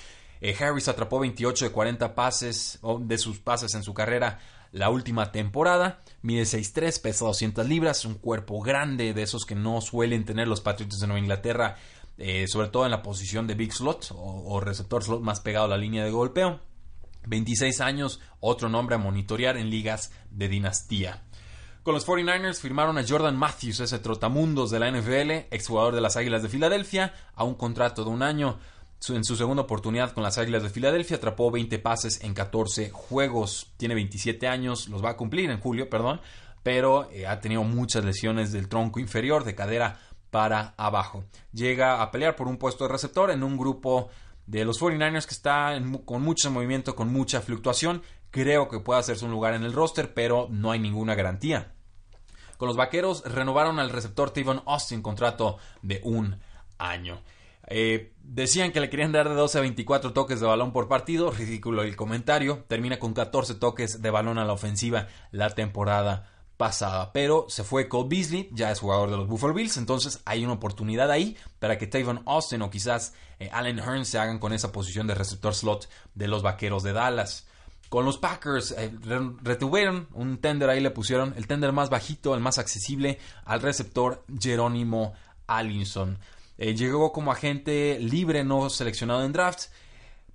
Eh, 0.41 0.53
Harris 0.59 0.89
atrapó 0.89 1.19
28 1.19 1.65
de 1.65 1.71
40 1.71 2.15
pases 2.15 2.79
de 2.99 3.17
sus 3.17 3.39
pases 3.39 3.73
en 3.75 3.83
su 3.83 3.93
carrera 3.93 4.39
la 4.73 4.89
última 4.89 5.31
temporada. 5.31 6.01
Mide 6.21 6.43
6'3, 6.43 7.01
pesa 7.01 7.25
200 7.25 7.65
libras, 7.67 8.03
un 8.03 8.15
cuerpo 8.15 8.59
grande 8.61 9.13
de 9.13 9.21
esos 9.21 9.45
que 9.45 9.55
no 9.55 9.79
suelen 9.79 10.25
tener 10.25 10.47
los 10.47 10.61
Patriots 10.61 10.99
de 10.99 11.07
Nueva 11.07 11.19
Inglaterra, 11.19 11.77
eh, 12.17 12.47
sobre 12.47 12.67
todo 12.67 12.83
en 12.85 12.91
la 12.91 13.01
posición 13.01 13.47
de 13.47 13.53
Big 13.53 13.71
Slot 13.71 14.11
o, 14.15 14.59
receptor 14.59 15.03
slot 15.03 15.21
más 15.21 15.39
pegado 15.39 15.65
a 15.65 15.69
la 15.69 15.77
línea 15.77 16.03
de 16.03 16.11
golpeo. 16.11 16.59
26 17.25 17.79
años, 17.79 18.19
otro 18.41 18.67
nombre 18.67 18.95
a 18.95 18.97
monitorear 18.97 19.55
en 19.57 19.69
ligas 19.69 20.11
de 20.29 20.49
dinastía. 20.49 21.23
Con 21.83 21.93
los 21.93 22.07
49ers 22.07 22.59
firmaron 22.59 22.97
a 22.97 23.05
Jordan 23.07 23.37
Matthews, 23.37 23.81
ese 23.81 23.99
trotamundos 23.99 24.71
de 24.71 24.79
la 24.79 24.89
NFL, 24.89 25.53
exjugador 25.53 25.93
de 25.93 26.01
las 26.01 26.17
Águilas 26.17 26.41
de 26.41 26.49
Filadelfia, 26.49 27.13
a 27.35 27.43
un 27.43 27.55
contrato 27.55 28.03
de 28.03 28.09
un 28.09 28.23
año 28.23 28.57
en 29.09 29.23
su 29.23 29.35
segunda 29.35 29.63
oportunidad 29.63 30.13
con 30.13 30.23
las 30.23 30.37
Águilas 30.37 30.63
de 30.63 30.69
Filadelfia 30.69 31.17
atrapó 31.17 31.51
20 31.51 31.77
pases 31.79 32.23
en 32.23 32.33
14 32.33 32.89
juegos. 32.91 33.73
Tiene 33.75 33.95
27 33.95 34.47
años, 34.47 34.87
los 34.87 35.03
va 35.03 35.11
a 35.11 35.17
cumplir 35.17 35.49
en 35.49 35.59
julio, 35.59 35.89
perdón, 35.89 36.21
pero 36.63 37.09
eh, 37.11 37.27
ha 37.27 37.41
tenido 37.41 37.63
muchas 37.63 38.05
lesiones 38.05 38.51
del 38.53 38.69
tronco 38.69 38.99
inferior, 38.99 39.43
de 39.43 39.55
cadera 39.55 39.99
para 40.31 40.73
abajo. 40.77 41.25
Llega 41.51 42.01
a 42.01 42.11
pelear 42.11 42.35
por 42.35 42.47
un 42.47 42.57
puesto 42.57 42.85
de 42.85 42.91
receptor 42.91 43.29
en 43.29 43.43
un 43.43 43.57
grupo 43.57 44.09
de 44.45 44.63
los 44.63 44.81
49ers 44.81 45.25
que 45.25 45.33
está 45.33 45.77
con 46.05 46.21
mucho 46.21 46.49
movimiento, 46.49 46.95
con 46.95 47.11
mucha 47.11 47.41
fluctuación. 47.41 48.01
Creo 48.31 48.69
que 48.69 48.79
puede 48.79 49.01
hacerse 49.01 49.25
un 49.25 49.31
lugar 49.31 49.53
en 49.53 49.63
el 49.63 49.73
roster, 49.73 50.13
pero 50.13 50.47
no 50.49 50.71
hay 50.71 50.79
ninguna 50.79 51.13
garantía. 51.13 51.73
Con 52.57 52.67
los 52.67 52.77
vaqueros 52.77 53.23
renovaron 53.25 53.79
al 53.79 53.89
receptor 53.89 54.31
Tavon 54.31 54.63
Austin 54.65 55.01
contrato 55.01 55.57
de 55.81 55.99
un 56.03 56.39
año. 56.77 57.21
Eh, 57.67 58.13
decían 58.21 58.71
que 58.71 58.79
le 58.79 58.89
querían 58.89 59.11
dar 59.11 59.29
de 59.29 59.35
12 59.35 59.57
a 59.57 59.61
24 59.61 60.13
toques 60.13 60.39
de 60.39 60.47
balón 60.47 60.73
por 60.73 60.87
partido. 60.87 61.31
Ridículo 61.31 61.83
el 61.83 61.95
comentario. 61.95 62.65
Termina 62.67 62.99
con 62.99 63.13
14 63.13 63.55
toques 63.55 64.01
de 64.01 64.09
balón 64.09 64.37
a 64.37 64.45
la 64.45 64.53
ofensiva 64.53 65.07
la 65.31 65.49
temporada 65.49 66.29
pasada. 66.57 67.11
Pero 67.13 67.45
se 67.49 67.63
fue 67.63 67.87
Cole 67.87 68.09
Beasley, 68.09 68.49
ya 68.51 68.71
es 68.71 68.79
jugador 68.79 69.09
de 69.09 69.17
los 69.17 69.27
Buffalo 69.27 69.53
Bills. 69.53 69.77
Entonces 69.77 70.21
hay 70.25 70.43
una 70.43 70.53
oportunidad 70.53 71.11
ahí 71.11 71.37
para 71.59 71.77
que 71.77 71.87
Tavon 71.87 72.23
Austin 72.25 72.61
o 72.61 72.69
quizás 72.69 73.13
eh, 73.39 73.49
Allen 73.51 73.79
Hearns 73.79 74.07
se 74.07 74.19
hagan 74.19 74.39
con 74.39 74.53
esa 74.53 74.71
posición 74.71 75.07
de 75.07 75.15
receptor 75.15 75.55
slot 75.55 75.89
de 76.15 76.27
los 76.27 76.43
vaqueros 76.43 76.83
de 76.83 76.93
Dallas. 76.93 77.47
Con 77.89 78.05
los 78.05 78.17
Packers 78.17 78.71
eh, 78.71 78.91
retuvieron 79.43 80.07
un 80.13 80.37
tender 80.37 80.69
ahí, 80.69 80.79
le 80.79 80.89
pusieron 80.89 81.33
el 81.37 81.47
tender 81.47 81.73
más 81.73 81.89
bajito, 81.89 82.33
el 82.33 82.41
más 82.41 82.57
accesible 82.57 83.19
al 83.45 83.61
receptor 83.61 84.23
Jerónimo 84.39 85.13
Allinson. 85.47 86.17
Eh, 86.57 86.75
llegó 86.75 87.11
como 87.11 87.31
agente 87.31 87.97
libre 87.99 88.43
no 88.43 88.69
seleccionado 88.69 89.23
en 89.23 89.33
drafts. 89.33 89.71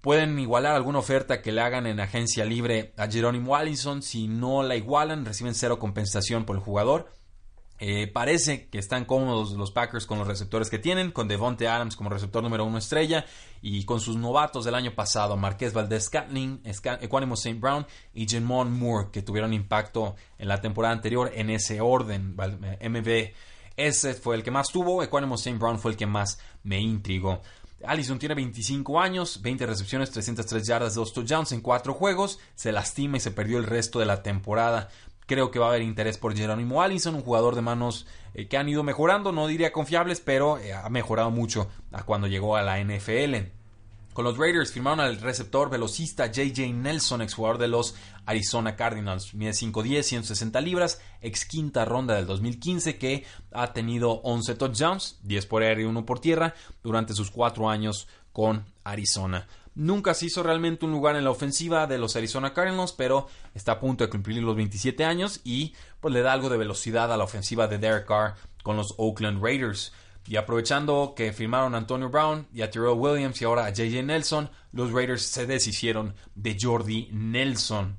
Pueden 0.01 0.39
igualar 0.39 0.75
alguna 0.75 1.01
oferta 1.01 1.43
que 1.43 1.53
le 1.53 1.61
hagan 1.61 1.87
en 1.87 2.01
agencia 2.01 2.45
libre 2.45 2.93
a 2.97 3.09
Jerónimo 3.09 3.57
Allison. 3.57 4.03
Si 4.03 4.29
no 4.29 4.63
la 4.63 4.77
igualan, 4.77 5.25
reciben 5.25 5.55
cero 5.55 5.79
compensación 5.79 6.45
por 6.45 6.57
el 6.57 6.63
jugador. 6.63 7.11
Eh, 7.81 8.09
parece 8.09 8.69
que 8.69 8.79
están 8.79 9.05
cómodos 9.05 9.53
los 9.53 9.71
Packers 9.71 10.05
con 10.05 10.19
los 10.19 10.27
receptores 10.27 10.69
que 10.69 10.81
tienen, 10.81 11.13
con 11.13 11.29
Devonte 11.29 11.69
Adams 11.69 11.95
como 11.95 12.11
receptor 12.11 12.43
número 12.43 12.65
uno 12.65 12.79
estrella 12.79 13.25
y 13.63 13.85
con 13.85 14.01
sus 14.01 14.17
novatos 14.17 14.65
del 14.65 14.75
año 14.75 14.97
pasado, 14.97 15.37
Marqués 15.37 15.73
Valdez 15.73 16.07
Scatling, 16.07 16.61
Equanimo 16.65 17.35
St. 17.35 17.59
Brown 17.61 17.87
y 18.15 18.27
Jamon 18.29 18.73
Moore, 18.73 19.11
que 19.13 19.23
tuvieron 19.23 19.53
impacto 19.53 20.17
en 20.39 20.49
la 20.49 20.61
temporada 20.61 20.93
anterior 20.93 21.31
en 21.35 21.51
ese 21.51 21.81
orden. 21.81 22.35
MB 22.35 23.33
ese 23.79 24.13
fue 24.15 24.37
el 24.37 24.43
que 24.43 24.51
más 24.51 24.69
tuvo. 24.69 25.03
Equanimous 25.03 25.47
St. 25.47 25.59
Brown 25.59 25.79
fue 25.79 25.93
el 25.93 25.97
que 25.97 26.07
más 26.07 26.39
me 26.65 26.81
intrigó. 26.81 27.41
Allison 27.87 28.19
tiene 28.19 28.35
25 28.35 29.01
años, 29.01 29.41
20 29.41 29.65
recepciones, 29.67 30.11
303 30.11 30.67
yardas, 30.67 30.95
2 30.95 31.13
touchdowns 31.13 31.53
en 31.53 31.61
4 31.61 31.95
juegos. 31.95 32.41
Se 32.57 32.73
lastima 32.73 33.17
y 33.17 33.21
se 33.21 33.31
perdió 33.31 33.59
el 33.59 33.65
resto 33.65 34.01
de 34.01 34.07
la 34.07 34.23
temporada. 34.23 34.89
Creo 35.27 35.51
que 35.51 35.61
va 35.61 35.67
a 35.67 35.69
haber 35.71 35.83
interés 35.83 36.19
por 36.19 36.37
Jerónimo 36.37 36.83
Allison, 36.83 37.15
un 37.15 37.23
jugador 37.23 37.55
de 37.55 37.63
manos 37.63 38.07
eh, 38.35 38.49
que 38.49 38.57
han 38.57 38.69
ido 38.69 38.83
mejorando, 38.83 39.31
no 39.31 39.47
diría 39.47 39.73
confiables, 39.73 40.21
pero 40.21 40.59
eh, 40.59 40.73
ha 40.73 40.89
mejorado 40.89 41.31
mucho 41.31 41.69
a 41.93 42.03
cuando 42.03 42.27
llegó 42.27 42.57
a 42.57 42.63
la 42.63 42.83
NFL. 42.83 43.58
Con 44.19 44.25
los 44.25 44.37
Raiders 44.37 44.73
firmaron 44.73 44.99
al 44.99 45.21
receptor 45.21 45.71
velocista 45.71 46.27
JJ 46.27 46.75
Nelson, 46.75 47.23
exjugador 47.23 47.57
de 47.57 47.69
los 47.69 47.95
Arizona 48.27 48.75
Cardinals. 48.75 49.33
Mide 49.33 49.53
5'10, 49.53 50.03
160 50.03 50.61
libras, 50.61 51.01
ex 51.21 51.45
quinta 51.45 51.85
ronda 51.85 52.17
del 52.17 52.27
2015 52.27 52.99
que 52.99 53.25
ha 53.53 53.73
tenido 53.73 54.15
11 54.25 54.57
touchdowns, 54.57 55.21
10 55.23 55.47
por 55.47 55.63
aire 55.63 55.83
y 55.83 55.85
1 55.85 56.05
por 56.05 56.19
tierra 56.19 56.53
durante 56.83 57.15
sus 57.15 57.31
4 57.31 57.71
años 57.71 58.09
con 58.33 58.65
Arizona. 58.83 59.47
Nunca 59.77 60.15
se 60.15 60.27
hizo 60.27 60.43
realmente 60.43 60.85
un 60.85 60.91
lugar 60.91 61.15
en 61.15 61.23
la 61.23 61.31
ofensiva 61.31 61.87
de 61.87 61.99
los 61.99 62.17
Arizona 62.17 62.53
Cardinals, 62.53 62.91
pero 62.91 63.29
está 63.55 63.75
a 63.75 63.79
punto 63.79 64.03
de 64.03 64.11
cumplir 64.11 64.43
los 64.43 64.57
27 64.57 65.05
años 65.05 65.41
y 65.45 65.77
pues, 66.01 66.13
le 66.13 66.23
da 66.23 66.33
algo 66.33 66.49
de 66.49 66.57
velocidad 66.57 67.13
a 67.13 67.17
la 67.17 67.23
ofensiva 67.23 67.69
de 67.69 67.79
Derek 67.79 68.09
Carr 68.09 68.35
con 68.65 68.77
los 68.77 68.97
Oakland 68.99 69.41
Raiders. 69.41 69.93
Y 70.29 70.37
aprovechando 70.37 71.15
que 71.17 71.33
firmaron 71.33 71.75
a 71.75 71.79
Antonio 71.79 72.11
Brown 72.11 72.47
y 72.53 72.61
a 72.61 72.71
Terrell 72.71 72.99
Williams 72.99 73.41
y 73.41 73.47
ahora 73.47 73.65
a 73.65 73.71
JJ 73.71 74.03
Nelson, 74.03 74.51
los 74.73 74.93
Raiders 74.93 75.23
se 75.23 75.47
deshicieron 75.47 76.15
de 76.35 76.55
Jordi 76.61 77.09
Nelson. 77.13 77.97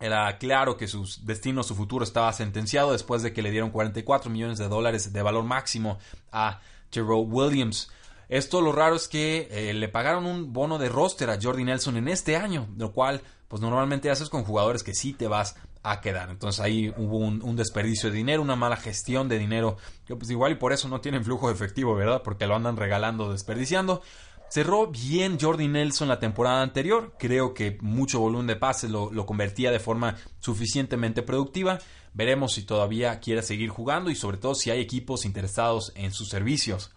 Era 0.00 0.38
claro 0.38 0.76
que 0.76 0.88
su 0.88 1.08
destino, 1.22 1.62
su 1.62 1.76
futuro 1.76 2.02
estaba 2.02 2.32
sentenciado 2.32 2.90
después 2.90 3.22
de 3.22 3.32
que 3.32 3.42
le 3.42 3.52
dieron 3.52 3.70
44 3.70 4.28
millones 4.28 4.58
de 4.58 4.66
dólares 4.68 5.12
de 5.12 5.22
valor 5.22 5.44
máximo 5.44 5.98
a 6.32 6.60
Terrell 6.90 7.26
Williams. 7.28 7.92
Esto 8.28 8.60
lo 8.60 8.72
raro 8.72 8.96
es 8.96 9.06
que 9.06 9.46
eh, 9.50 9.72
le 9.72 9.88
pagaron 9.88 10.26
un 10.26 10.52
bono 10.52 10.78
de 10.78 10.88
roster 10.88 11.30
a 11.30 11.38
Jordi 11.40 11.62
Nelson 11.62 11.96
en 11.96 12.08
este 12.08 12.34
año, 12.36 12.68
lo 12.76 12.92
cual 12.92 13.22
pues 13.46 13.62
normalmente 13.62 14.10
haces 14.10 14.28
con 14.28 14.42
jugadores 14.42 14.82
que 14.82 14.94
sí 14.94 15.12
te 15.14 15.28
vas 15.28 15.54
a 15.82 16.00
quedar. 16.00 16.30
Entonces 16.30 16.60
ahí 16.60 16.92
hubo 16.96 17.18
un, 17.18 17.56
desperdicio 17.56 18.10
de 18.10 18.16
dinero, 18.16 18.42
una 18.42 18.56
mala 18.56 18.76
gestión 18.76 19.28
de 19.28 19.38
dinero, 19.38 19.76
que 20.06 20.16
pues 20.16 20.30
igual 20.30 20.52
y 20.52 20.54
por 20.56 20.72
eso 20.72 20.88
no 20.88 21.00
tienen 21.00 21.24
flujo 21.24 21.48
de 21.48 21.54
efectivo, 21.54 21.94
¿verdad? 21.94 22.22
Porque 22.22 22.46
lo 22.46 22.56
andan 22.56 22.76
regalando, 22.76 23.32
desperdiciando. 23.32 24.02
Cerró 24.50 24.86
bien 24.86 25.38
Jordi 25.38 25.68
Nelson 25.68 26.08
la 26.08 26.18
temporada 26.18 26.62
anterior. 26.62 27.14
Creo 27.18 27.52
que 27.52 27.78
mucho 27.80 28.20
volumen 28.20 28.46
de 28.46 28.56
pases 28.56 28.90
lo, 28.90 29.12
lo, 29.12 29.26
convertía 29.26 29.70
de 29.70 29.78
forma 29.78 30.16
suficientemente 30.40 31.22
productiva. 31.22 31.78
Veremos 32.14 32.54
si 32.54 32.62
todavía 32.62 33.20
quiere 33.20 33.42
seguir 33.42 33.68
jugando 33.68 34.10
y 34.10 34.14
sobre 34.14 34.38
todo 34.38 34.54
si 34.54 34.70
hay 34.70 34.80
equipos 34.80 35.26
interesados 35.26 35.92
en 35.94 36.12
sus 36.12 36.30
servicios 36.30 36.92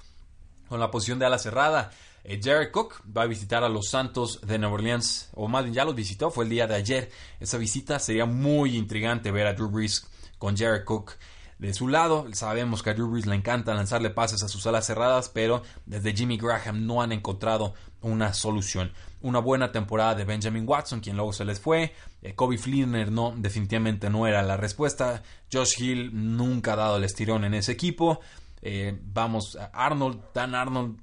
con 0.69 0.79
la 0.79 0.89
posición 0.89 1.19
de 1.19 1.25
ala 1.25 1.37
cerrada. 1.37 1.91
Eh, 2.23 2.39
Jared 2.41 2.71
Cook 2.71 3.01
va 3.15 3.23
a 3.23 3.27
visitar 3.27 3.63
a 3.63 3.69
los 3.69 3.89
Santos 3.89 4.39
de 4.41 4.59
Nueva 4.59 4.75
Orleans, 4.75 5.29
o 5.33 5.47
más 5.47 5.63
bien 5.63 5.73
ya 5.73 5.85
los 5.85 5.95
visitó, 5.95 6.29
fue 6.29 6.43
el 6.43 6.49
día 6.49 6.67
de 6.67 6.75
ayer. 6.75 7.11
Esa 7.39 7.57
visita 7.57 7.99
sería 7.99 8.25
muy 8.25 8.77
intrigante 8.77 9.31
ver 9.31 9.47
a 9.47 9.53
Drew 9.53 9.69
Brees 9.69 10.07
con 10.37 10.55
Jared 10.55 10.83
Cook 10.83 11.13
de 11.61 11.73
su 11.73 11.87
lado. 11.87 12.27
Sabemos 12.33 12.83
que 12.83 12.89
a 12.89 12.93
Drew 12.93 13.09
Brees 13.09 13.27
le 13.27 13.35
encanta 13.35 13.73
lanzarle 13.73 14.09
pases 14.09 14.43
a 14.43 14.47
sus 14.47 14.65
alas 14.67 14.85
cerradas, 14.85 15.29
pero 15.29 15.61
desde 15.85 16.13
Jimmy 16.13 16.37
Graham 16.37 16.85
no 16.85 17.01
han 17.01 17.11
encontrado 17.11 17.75
una 18.01 18.33
solución. 18.33 18.91
Una 19.21 19.39
buena 19.39 19.71
temporada 19.71 20.15
de 20.15 20.25
Benjamin 20.25 20.67
Watson, 20.67 20.99
quien 20.99 21.15
luego 21.15 21.33
se 21.33 21.45
les 21.45 21.59
fue. 21.59 21.93
Eh, 22.23 22.33
Kobe 22.33 22.57
Fleener 22.57 23.11
no, 23.11 23.33
definitivamente 23.37 24.09
no 24.09 24.25
era 24.25 24.41
la 24.41 24.57
respuesta. 24.57 25.21
Josh 25.53 25.79
Hill 25.79 26.09
nunca 26.13 26.73
ha 26.73 26.77
dado 26.77 26.97
el 26.97 27.03
estirón 27.03 27.45
en 27.45 27.53
ese 27.53 27.71
equipo. 27.71 28.19
Eh, 28.61 28.99
vamos, 29.03 29.57
Arnold, 29.73 30.21
Dan 30.33 30.55
Arnold, 30.55 30.99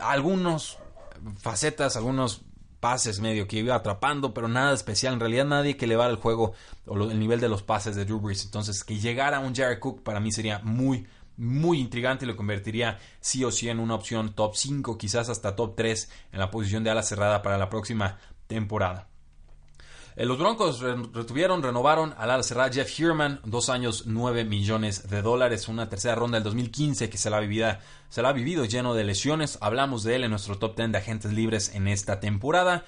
algunos 0.00 0.78
facetas, 1.38 1.96
algunos 1.96 2.42
pases 2.80 3.20
medio 3.20 3.46
que 3.46 3.58
iba 3.58 3.76
atrapando, 3.76 4.34
pero 4.34 4.48
nada 4.48 4.74
especial. 4.74 5.14
En 5.14 5.20
realidad 5.20 5.44
nadie 5.44 5.76
que 5.76 5.84
elevara 5.84 6.10
el 6.10 6.16
juego 6.16 6.52
o 6.86 6.96
el 6.96 7.18
nivel 7.18 7.38
de 7.38 7.48
los 7.48 7.62
pases 7.62 7.94
de 7.94 8.04
Drew 8.04 8.18
Brees. 8.18 8.44
Entonces, 8.44 8.82
que 8.82 8.98
llegara 8.98 9.38
un 9.38 9.54
Jared 9.54 9.78
Cook 9.78 10.02
para 10.02 10.18
mí 10.18 10.32
sería 10.32 10.58
muy, 10.64 11.06
muy 11.36 11.78
intrigante 11.78 12.24
y 12.24 12.28
lo 12.28 12.36
convertiría 12.36 12.98
sí 13.20 13.44
o 13.44 13.52
sí 13.52 13.68
en 13.68 13.78
una 13.78 13.94
opción 13.94 14.34
top 14.34 14.56
5, 14.56 14.98
quizás 14.98 15.28
hasta 15.28 15.54
top 15.54 15.76
3 15.76 16.10
en 16.32 16.40
la 16.40 16.50
posición 16.50 16.82
de 16.82 16.90
ala 16.90 17.04
cerrada 17.04 17.40
para 17.40 17.56
la 17.56 17.68
próxima 17.68 18.18
temporada. 18.48 19.11
Eh, 20.14 20.26
los 20.26 20.38
Broncos 20.38 20.80
retuvieron, 20.80 21.62
renovaron 21.62 22.14
al 22.18 22.30
ala 22.30 22.42
cerrada 22.42 22.70
Jeff 22.70 23.00
Herman, 23.00 23.40
dos 23.44 23.70
años, 23.70 24.04
nueve 24.06 24.44
millones 24.44 25.08
de 25.08 25.22
dólares, 25.22 25.68
una 25.68 25.88
tercera 25.88 26.14
ronda 26.14 26.36
del 26.36 26.44
2015 26.44 27.08
que 27.08 27.16
se 27.16 27.30
la, 27.30 27.40
vivida, 27.40 27.80
se 28.10 28.20
la 28.20 28.28
ha 28.28 28.32
vivido 28.32 28.64
lleno 28.66 28.94
de 28.94 29.04
lesiones. 29.04 29.58
Hablamos 29.60 30.02
de 30.02 30.16
él 30.16 30.24
en 30.24 30.30
nuestro 30.30 30.58
top 30.58 30.76
10 30.76 30.92
de 30.92 30.98
agentes 30.98 31.32
libres 31.32 31.74
en 31.74 31.88
esta 31.88 32.20
temporada. 32.20 32.84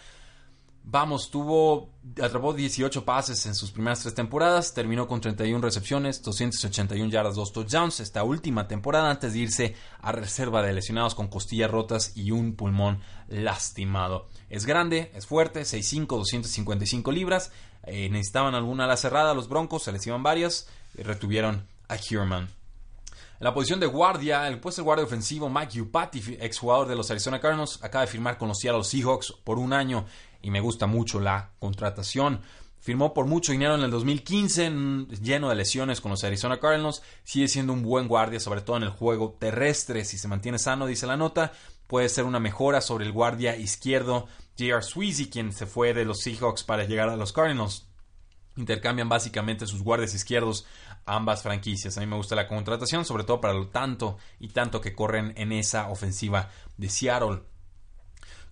Vamos, 0.87 1.31
tuvo, 1.31 1.95
atrapó 2.23 2.53
18 2.53 3.07
pases 3.07 3.47
en 3.47 3.55
sus 3.55 3.71
primeras 3.71 4.01
tres 4.01 4.15
temporadas, 4.15 4.75
terminó 4.75 5.09
con 5.09 5.19
31 5.19 5.63
recepciones, 5.63 6.23
281 6.23 7.11
yardas, 7.11 7.37
2 7.37 7.53
touchdowns. 7.53 8.01
Esta 8.01 8.23
última 8.23 8.69
temporada, 8.69 9.11
antes 9.11 9.33
de 9.33 9.39
irse 9.39 9.77
a 10.01 10.13
reserva 10.13 10.63
de 10.63 10.75
lesionados 10.75 11.15
con 11.15 11.29
costillas 11.29 11.71
rotas 11.71 12.15
y 12.15 12.33
un 12.33 12.55
pulmón 12.55 13.01
lastimado. 13.29 14.29
Es 14.51 14.67
grande, 14.67 15.11
es 15.15 15.27
fuerte, 15.27 15.63
6'5, 15.63 16.07
255 16.07 17.13
libras. 17.13 17.51
Eh, 17.85 18.11
necesitaban 18.11 18.55
alguna 18.55 18.85
ala 18.85 18.99
cerrada 18.99 19.33
los 19.33 19.49
Broncos, 19.49 19.85
se 19.85 19.93
les 19.93 20.07
iban 20.07 20.23
varias, 20.23 20.69
y 20.99 21.03
retuvieron 21.03 21.67
a 21.89 21.97
Kierman. 21.97 22.51
En 23.41 23.45
la 23.45 23.55
posición 23.55 23.81
de 23.81 23.87
guardia, 23.87 24.47
el 24.49 24.61
puesto 24.61 24.83
de 24.83 24.85
guardia 24.85 25.05
ofensivo, 25.07 25.49
Mike 25.49 25.81
Upati, 25.81 26.37
exjugador 26.41 26.87
de 26.87 26.95
los 26.95 27.11
Arizona 27.11 27.41
Cardinals, 27.41 27.83
acaba 27.83 28.05
de 28.05 28.11
firmar 28.11 28.39
con 28.39 28.49
los 28.49 28.59
Seattle 28.59 28.85
Seahawks 28.85 29.33
por 29.45 29.59
un 29.59 29.73
año 29.73 30.07
y 30.45 30.51
me 30.51 30.61
gusta 30.61 30.87
mucho 30.87 31.19
la 31.19 31.53
contratación. 31.59 32.43
Firmó 32.79 33.15
por 33.15 33.27
mucho 33.27 33.53
dinero 33.53 33.75
en 33.75 33.81
el 33.81 33.91
2015, 33.91 34.71
lleno 35.23 35.49
de 35.49 35.55
lesiones 35.55 36.03
con 36.03 36.11
los 36.11 36.23
Arizona 36.23 36.61
Cardinals. 36.61 37.03
Sigue 37.25 37.49
siendo 37.49 37.73
un 37.73 37.83
buen 37.83 38.09
guardia, 38.09 38.39
sobre 38.41 38.61
todo 38.61 38.77
en 38.77 38.83
el 38.83 38.91
juego 38.91 39.37
terrestre. 39.41 40.05
Si 40.05 40.19
se 40.19 40.29
mantiene 40.29 40.59
sano, 40.59 40.87
dice 40.87 41.07
la 41.07 41.17
nota, 41.17 41.53
puede 41.87 42.11
ser 42.11 42.25
una 42.25 42.41
mejora 42.41 42.83
sobre 42.83 43.07
el 43.07 43.13
guardia 43.13 43.57
izquierdo 43.57 44.29
J.R. 44.59 44.83
Sweezy, 44.83 45.31
quien 45.31 45.53
se 45.55 45.65
fue 45.65 45.95
de 45.95 46.05
los 46.05 46.21
Seahawks 46.21 46.63
para 46.63 46.85
llegar 46.85 47.09
a 47.09 47.17
los 47.17 47.33
Cardinals. 47.33 47.89
Intercambian 48.57 49.09
básicamente 49.09 49.67
sus 49.67 49.83
guardias 49.83 50.15
izquierdos 50.15 50.67
ambas 51.07 51.43
franquicias. 51.43 51.97
A 51.97 52.01
mí 52.01 52.07
me 52.07 52.17
gusta 52.17 52.37
la 52.37 52.47
contratación, 52.47 53.07
sobre 53.07 53.25
todo 53.25 53.41
para 53.41 53.55
lo 53.55 53.69
tanto 53.69 54.19
y 54.39 54.49
tanto 54.49 54.83
que 54.83 54.95
corren 54.95 55.33
en 55.37 55.53
esa 55.53 55.89
ofensiva 55.89 56.51
de 56.77 56.91
Seattle. 56.91 57.54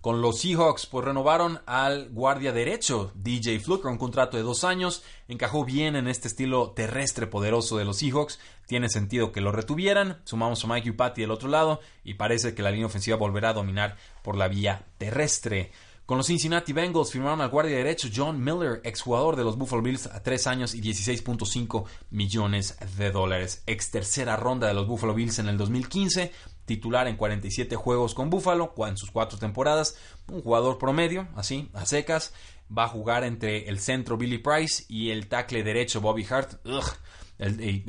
Con 0.03 0.21
los 0.21 0.41
Seahawks, 0.41 0.85
pues 0.85 1.05
renovaron 1.05 1.61
al 1.65 2.09
guardia 2.09 2.51
derecho 2.51 3.13
DJ 3.15 3.61
Fluker, 3.61 3.89
un 3.89 3.97
contrato 3.97 4.35
de 4.35 4.43
dos 4.43 4.65
años. 4.65 5.01
Encajó 5.29 5.63
bien 5.63 5.95
en 5.95 6.09
este 6.09 6.27
estilo 6.27 6.71
terrestre 6.71 7.25
poderoso 7.25 7.77
de 7.77 7.85
los 7.85 7.99
Seahawks. 7.99 8.37
Tiene 8.67 8.89
sentido 8.89 9.31
que 9.31 9.39
lo 9.39 9.53
retuvieran. 9.53 10.19
Sumamos 10.25 10.61
a 10.61 10.67
Mike 10.67 10.89
Upati 10.89 11.21
del 11.21 11.31
otro 11.31 11.47
lado 11.47 11.79
y 12.03 12.15
parece 12.15 12.53
que 12.53 12.61
la 12.61 12.71
línea 12.71 12.87
ofensiva 12.87 13.15
volverá 13.15 13.51
a 13.51 13.53
dominar 13.53 13.95
por 14.23 14.35
la 14.35 14.49
vía 14.49 14.85
terrestre. 14.97 15.71
Con 16.05 16.17
los 16.17 16.27
Cincinnati 16.27 16.73
Bengals 16.73 17.13
firmaron 17.13 17.39
al 17.39 17.49
guardia 17.49 17.77
derecho 17.77 18.09
John 18.13 18.43
Miller, 18.43 18.81
exjugador 18.83 19.37
de 19.37 19.45
los 19.45 19.57
Buffalo 19.57 19.81
Bills, 19.81 20.07
a 20.07 20.21
tres 20.21 20.47
años 20.47 20.75
y 20.75 20.81
16.5 20.81 21.85
millones 22.09 22.77
de 22.97 23.09
dólares. 23.09 23.63
Ex 23.67 23.89
tercera 23.89 24.35
ronda 24.35 24.67
de 24.67 24.73
los 24.73 24.85
Buffalo 24.85 25.13
Bills 25.13 25.39
en 25.39 25.47
el 25.47 25.57
2015 25.57 26.33
titular 26.65 27.07
en 27.07 27.17
47 27.17 27.75
juegos 27.75 28.13
con 28.13 28.29
Buffalo 28.29 28.73
en 28.87 28.97
sus 28.97 29.11
cuatro 29.11 29.37
temporadas, 29.37 29.95
un 30.27 30.41
jugador 30.41 30.77
promedio, 30.77 31.27
así, 31.35 31.69
a 31.73 31.85
secas, 31.85 32.33
va 32.75 32.85
a 32.85 32.89
jugar 32.89 33.23
entre 33.23 33.69
el 33.69 33.79
centro 33.79 34.17
Billy 34.17 34.37
Price 34.37 34.85
y 34.87 35.11
el 35.11 35.27
tackle 35.27 35.63
derecho 35.63 36.01
Bobby 36.01 36.25
Hart. 36.29 36.65
El, 37.39 37.83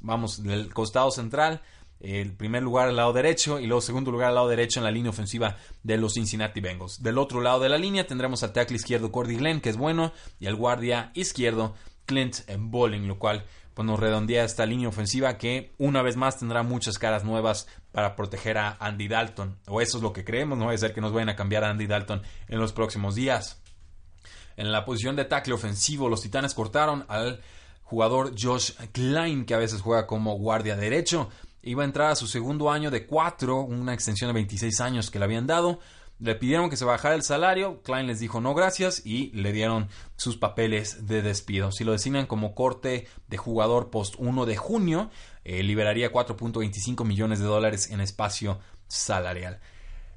vamos, 0.00 0.42
del 0.42 0.72
costado 0.72 1.10
central, 1.10 1.60
el 2.00 2.32
primer 2.32 2.62
lugar 2.62 2.88
al 2.88 2.96
lado 2.96 3.12
derecho 3.12 3.58
y 3.58 3.66
luego 3.66 3.80
segundo 3.80 4.10
lugar 4.10 4.28
al 4.28 4.36
lado 4.36 4.48
derecho 4.48 4.80
en 4.80 4.84
la 4.84 4.90
línea 4.90 5.10
ofensiva 5.10 5.56
de 5.82 5.96
los 5.96 6.14
Cincinnati 6.14 6.60
Bengals. 6.60 7.02
Del 7.02 7.18
otro 7.18 7.40
lado 7.40 7.60
de 7.60 7.68
la 7.68 7.78
línea 7.78 8.06
tendremos 8.06 8.42
al 8.42 8.52
tackle 8.52 8.76
izquierdo 8.76 9.12
Cordy 9.12 9.36
Glenn, 9.36 9.60
que 9.60 9.70
es 9.70 9.76
bueno, 9.76 10.12
y 10.38 10.46
al 10.46 10.56
guardia 10.56 11.10
izquierdo 11.14 11.74
Clint 12.06 12.36
Bowling, 12.58 13.06
lo 13.06 13.18
cual 13.18 13.44
pues 13.74 13.84
nos 13.84 14.00
redondea 14.00 14.44
esta 14.44 14.64
línea 14.64 14.88
ofensiva 14.88 15.36
que 15.36 15.74
una 15.76 16.00
vez 16.00 16.16
más 16.16 16.38
tendrá 16.38 16.62
muchas 16.62 16.98
caras 16.98 17.24
nuevas 17.24 17.68
para 17.92 18.16
proteger 18.16 18.56
a 18.56 18.78
Andy 18.80 19.06
Dalton. 19.06 19.58
O 19.66 19.82
eso 19.82 19.98
es 19.98 20.02
lo 20.02 20.14
que 20.14 20.24
creemos, 20.24 20.56
no 20.56 20.64
va 20.64 20.72
a 20.72 20.78
ser 20.78 20.94
que 20.94 21.02
nos 21.02 21.12
vayan 21.12 21.28
a 21.28 21.36
cambiar 21.36 21.62
a 21.62 21.68
Andy 21.68 21.86
Dalton 21.86 22.22
en 22.48 22.58
los 22.58 22.72
próximos 22.72 23.14
días. 23.14 23.60
En 24.56 24.72
la 24.72 24.86
posición 24.86 25.14
de 25.14 25.26
tackle 25.26 25.52
ofensivo, 25.52 26.08
los 26.08 26.22
Titanes 26.22 26.54
cortaron 26.54 27.04
al 27.08 27.42
jugador 27.82 28.32
Josh 28.40 28.72
Klein, 28.92 29.44
que 29.44 29.52
a 29.52 29.58
veces 29.58 29.82
juega 29.82 30.06
como 30.06 30.38
guardia 30.38 30.76
derecho. 30.76 31.28
Iba 31.62 31.82
a 31.82 31.86
entrar 31.86 32.10
a 32.12 32.16
su 32.16 32.26
segundo 32.26 32.70
año 32.70 32.90
de 32.90 33.06
cuatro, 33.06 33.60
una 33.60 33.92
extensión 33.92 34.28
de 34.28 34.34
26 34.34 34.80
años 34.80 35.10
que 35.10 35.18
le 35.18 35.26
habían 35.26 35.46
dado. 35.46 35.80
Le 36.18 36.34
pidieron 36.34 36.70
que 36.70 36.78
se 36.78 36.86
bajara 36.86 37.14
el 37.14 37.22
salario, 37.22 37.82
Klein 37.82 38.06
les 38.06 38.20
dijo 38.20 38.40
no 38.40 38.54
gracias 38.54 39.04
y 39.04 39.30
le 39.32 39.52
dieron 39.52 39.88
sus 40.16 40.38
papeles 40.38 41.06
de 41.06 41.20
despido. 41.20 41.72
Si 41.72 41.84
lo 41.84 41.92
designan 41.92 42.26
como 42.26 42.54
corte 42.54 43.06
de 43.28 43.36
jugador 43.36 43.90
post 43.90 44.14
1 44.18 44.46
de 44.46 44.56
junio, 44.56 45.10
eh, 45.44 45.62
liberaría 45.62 46.10
4.25 46.10 47.04
millones 47.04 47.38
de 47.38 47.44
dólares 47.44 47.90
en 47.90 48.00
espacio 48.00 48.58
salarial. 48.88 49.60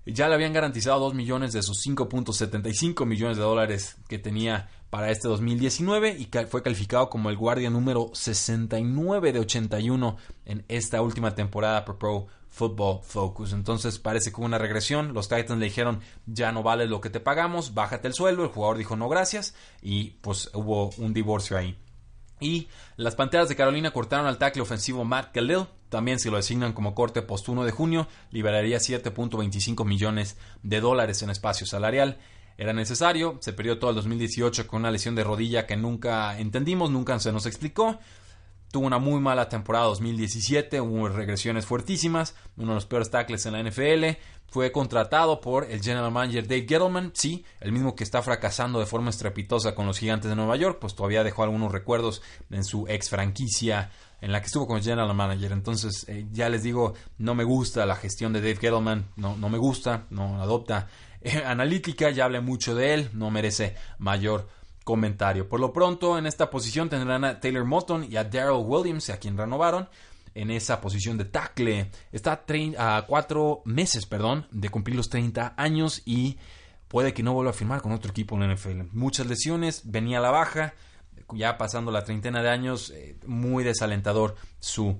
ya 0.06 0.28
le 0.30 0.36
habían 0.36 0.54
garantizado 0.54 1.00
2 1.02 1.14
millones 1.14 1.52
de 1.52 1.62
sus 1.62 1.86
5.75 1.86 3.06
millones 3.06 3.38
de 3.38 3.44
dólares 3.44 3.98
que 4.08 4.18
tenía 4.18 4.70
para 4.90 5.12
este 5.12 5.28
2019 5.28 6.18
y 6.18 6.30
fue 6.48 6.64
calificado 6.64 7.10
como 7.10 7.30
el 7.30 7.38
guardia 7.38 7.70
número 7.70 8.10
69 8.14 9.32
de 9.32 9.40
81 9.40 10.18
en 10.46 10.66
esta 10.68 11.02
última 11.02 11.36
temporada 11.36 11.86
por 11.86 11.98
Pro 11.98 12.28
Football 12.50 13.02
Focus. 13.04 13.54
Entonces 13.54 14.00
parece 14.00 14.32
que 14.32 14.38
hubo 14.38 14.46
una 14.46 14.58
regresión. 14.58 15.14
Los 15.14 15.30
Titans 15.30 15.60
le 15.60 15.66
dijeron 15.66 16.02
ya 16.26 16.52
no 16.52 16.64
vale 16.64 16.88
lo 16.88 17.02
que 17.02 17.10
te 17.10 17.20
pagamos, 17.20 17.74
bájate 17.74 18.08
el 18.08 18.14
sueldo. 18.14 18.44
El 18.44 18.50
jugador 18.50 18.78
dijo 18.78 18.96
no 18.96 19.10
gracias 19.10 19.54
y 19.82 20.12
pues 20.22 20.50
hubo 20.54 20.90
un 20.98 21.14
divorcio 21.14 21.58
ahí. 21.58 21.78
Y 22.40 22.70
las 22.96 23.16
Panteras 23.16 23.50
de 23.50 23.56
Carolina 23.56 23.92
cortaron 23.92 24.26
al 24.26 24.38
tackle 24.38 24.62
ofensivo 24.62 25.04
Matt 25.04 25.34
Khalil. 25.34 25.66
También 25.90 26.20
si 26.20 26.30
lo 26.30 26.38
designan 26.38 26.74
como 26.74 26.96
corte 26.96 27.22
post 27.22 27.50
1 27.50 27.66
de 27.66 27.72
junio, 27.72 28.08
liberaría 28.32 28.78
7.25 28.78 29.86
millones 29.86 30.38
de 30.64 30.80
dólares 30.80 31.22
en 31.22 31.32
espacio 31.32 31.68
salarial. 31.68 32.18
Era 32.60 32.74
necesario, 32.74 33.38
se 33.40 33.54
perdió 33.54 33.80
todo 33.80 33.92
el 33.92 33.96
2018 33.96 34.68
con 34.68 34.82
una 34.82 34.92
lesión 34.92 35.16
de 35.16 35.24
rodilla 35.24 35.66
que 35.66 35.78
nunca 35.78 36.38
entendimos, 36.38 36.92
nunca 36.92 37.18
se 37.18 37.32
nos 37.32 37.46
explicó. 37.46 37.98
Tuvo 38.72 38.86
una 38.86 39.00
muy 39.00 39.20
mala 39.20 39.50
temporada 39.50 39.86
2017, 39.86 40.80
hubo 40.80 41.10
regresiones 41.10 41.66
fuertísimas, 41.66 42.36
uno 42.56 42.70
de 42.70 42.76
los 42.76 42.86
peores 42.86 43.10
tackles 43.10 43.46
en 43.48 43.54
la 43.54 43.64
NFL. 43.64 44.20
Fue 44.48 44.72
contratado 44.72 45.42
por 45.42 45.66
el 45.66 45.82
general 45.82 46.12
manager 46.12 46.48
Dave 46.48 46.66
Gettleman, 46.68 47.12
sí, 47.14 47.46
el 47.60 47.72
mismo 47.72 47.96
que 47.96 48.04
está 48.04 48.22
fracasando 48.22 48.80
de 48.80 48.86
forma 48.86 49.10
estrepitosa 49.10 49.76
con 49.76 49.86
los 49.86 50.00
gigantes 50.00 50.30
de 50.30 50.36
Nueva 50.36 50.56
York, 50.56 50.78
pues 50.82 50.96
todavía 50.96 51.24
dejó 51.24 51.44
algunos 51.44 51.72
recuerdos 51.72 52.22
en 52.50 52.64
su 52.64 52.88
ex 52.88 53.10
franquicia 53.10 53.92
en 54.22 54.32
la 54.32 54.42
que 54.42 54.48
estuvo 54.48 54.68
como 54.68 54.82
general 54.82 55.14
manager. 55.14 55.52
Entonces, 55.52 56.06
eh, 56.08 56.28
ya 56.32 56.50
les 56.50 56.64
digo, 56.64 56.94
no 57.18 57.36
me 57.36 57.44
gusta 57.44 57.86
la 57.86 57.96
gestión 57.96 58.34
de 58.34 58.42
Dave 58.42 58.58
Gettleman, 58.58 59.06
no, 59.16 59.36
no 59.36 59.50
me 59.50 59.58
gusta, 59.58 60.06
no 60.10 60.42
adopta 60.42 60.88
eh, 61.22 61.44
analítica, 61.46 62.10
ya 62.12 62.26
hablé 62.26 62.42
mucho 62.42 62.76
de 62.76 62.94
él, 62.94 63.10
no 63.14 63.30
merece 63.30 63.76
mayor 63.98 64.48
comentario. 64.90 65.48
Por 65.48 65.60
lo 65.60 65.72
pronto, 65.72 66.18
en 66.18 66.26
esta 66.26 66.50
posición 66.50 66.90
tendrán 66.90 67.24
a 67.24 67.40
Taylor 67.40 67.64
Moton 67.64 68.12
y 68.12 68.18
a 68.18 68.24
Daryl 68.24 68.66
Williams, 68.66 69.12
a 69.12 69.18
quien 69.18 69.38
renovaron. 69.38 69.88
En 70.34 70.50
esa 70.50 70.82
posición 70.82 71.16
de 71.16 71.26
tackle 71.26 71.92
está 72.12 72.44
a 72.80 73.06
cuatro 73.06 73.62
meses, 73.66 74.08
perdón, 74.08 74.48
de 74.50 74.70
cumplir 74.70 74.96
los 74.96 75.08
30 75.10 75.54
años 75.58 76.02
y 76.06 76.40
puede 76.88 77.14
que 77.14 77.22
no 77.22 77.34
vuelva 77.34 77.52
a 77.52 77.54
firmar 77.54 77.84
con 77.84 77.92
otro 77.92 78.10
equipo 78.10 78.34
en 78.34 78.42
la 78.48 78.56
NFL. 78.56 78.90
Muchas 78.92 79.28
lesiones, 79.28 79.84
venía 79.86 80.18
a 80.18 80.22
la 80.22 80.32
baja, 80.32 80.74
ya 81.36 81.60
pasando 81.60 81.92
la 81.92 82.04
treintena 82.04 82.42
de 82.42 82.50
años, 82.50 82.90
eh, 82.90 83.16
muy 83.28 83.64
desalentador 83.64 84.38
su 84.60 85.00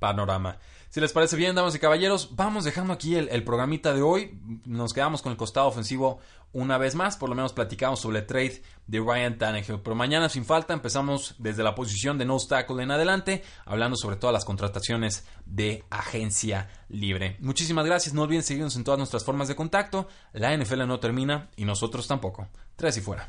panorama. 0.00 0.58
Si 0.94 1.00
les 1.00 1.12
parece 1.12 1.34
bien, 1.34 1.56
damas 1.56 1.74
y 1.74 1.80
caballeros, 1.80 2.36
vamos 2.36 2.62
dejando 2.62 2.92
aquí 2.92 3.16
el, 3.16 3.42
programita 3.42 3.92
de 3.92 4.02
hoy. 4.02 4.38
Nos 4.64 4.92
quedamos 4.92 5.22
con 5.22 5.32
el 5.32 5.36
costado 5.36 5.66
ofensivo 5.66 6.20
una 6.52 6.78
vez 6.78 6.94
más. 6.94 7.16
Por 7.16 7.28
lo 7.28 7.34
menos 7.34 7.52
platicamos 7.52 7.98
sobre 7.98 8.20
el 8.20 8.26
trade 8.26 8.62
de 8.86 9.00
Ryan 9.00 9.36
Tannehill. 9.36 9.80
Pero 9.80 9.96
mañana, 9.96 10.28
sin 10.28 10.44
falta, 10.44 10.72
empezamos 10.72 11.34
desde 11.38 11.64
la 11.64 11.74
posición 11.74 12.16
de 12.16 12.26
no 12.26 12.38
tackle 12.38 12.80
en 12.80 12.92
adelante, 12.92 13.42
hablando 13.64 13.96
sobre 13.96 14.14
todas 14.14 14.32
las 14.32 14.44
contrataciones 14.44 15.26
de 15.46 15.82
agencia 15.90 16.70
libre. 16.88 17.38
Muchísimas 17.40 17.86
gracias. 17.86 18.14
No 18.14 18.22
olviden 18.22 18.44
seguirnos 18.44 18.76
en 18.76 18.84
todas 18.84 18.98
nuestras 18.98 19.24
formas 19.24 19.48
de 19.48 19.56
contacto. 19.56 20.06
La 20.32 20.56
NFL 20.56 20.86
no 20.86 21.00
termina 21.00 21.50
y 21.56 21.64
nosotros 21.64 22.06
tampoco. 22.06 22.46
Tres 22.76 22.98
y 22.98 23.00
fuera. 23.00 23.22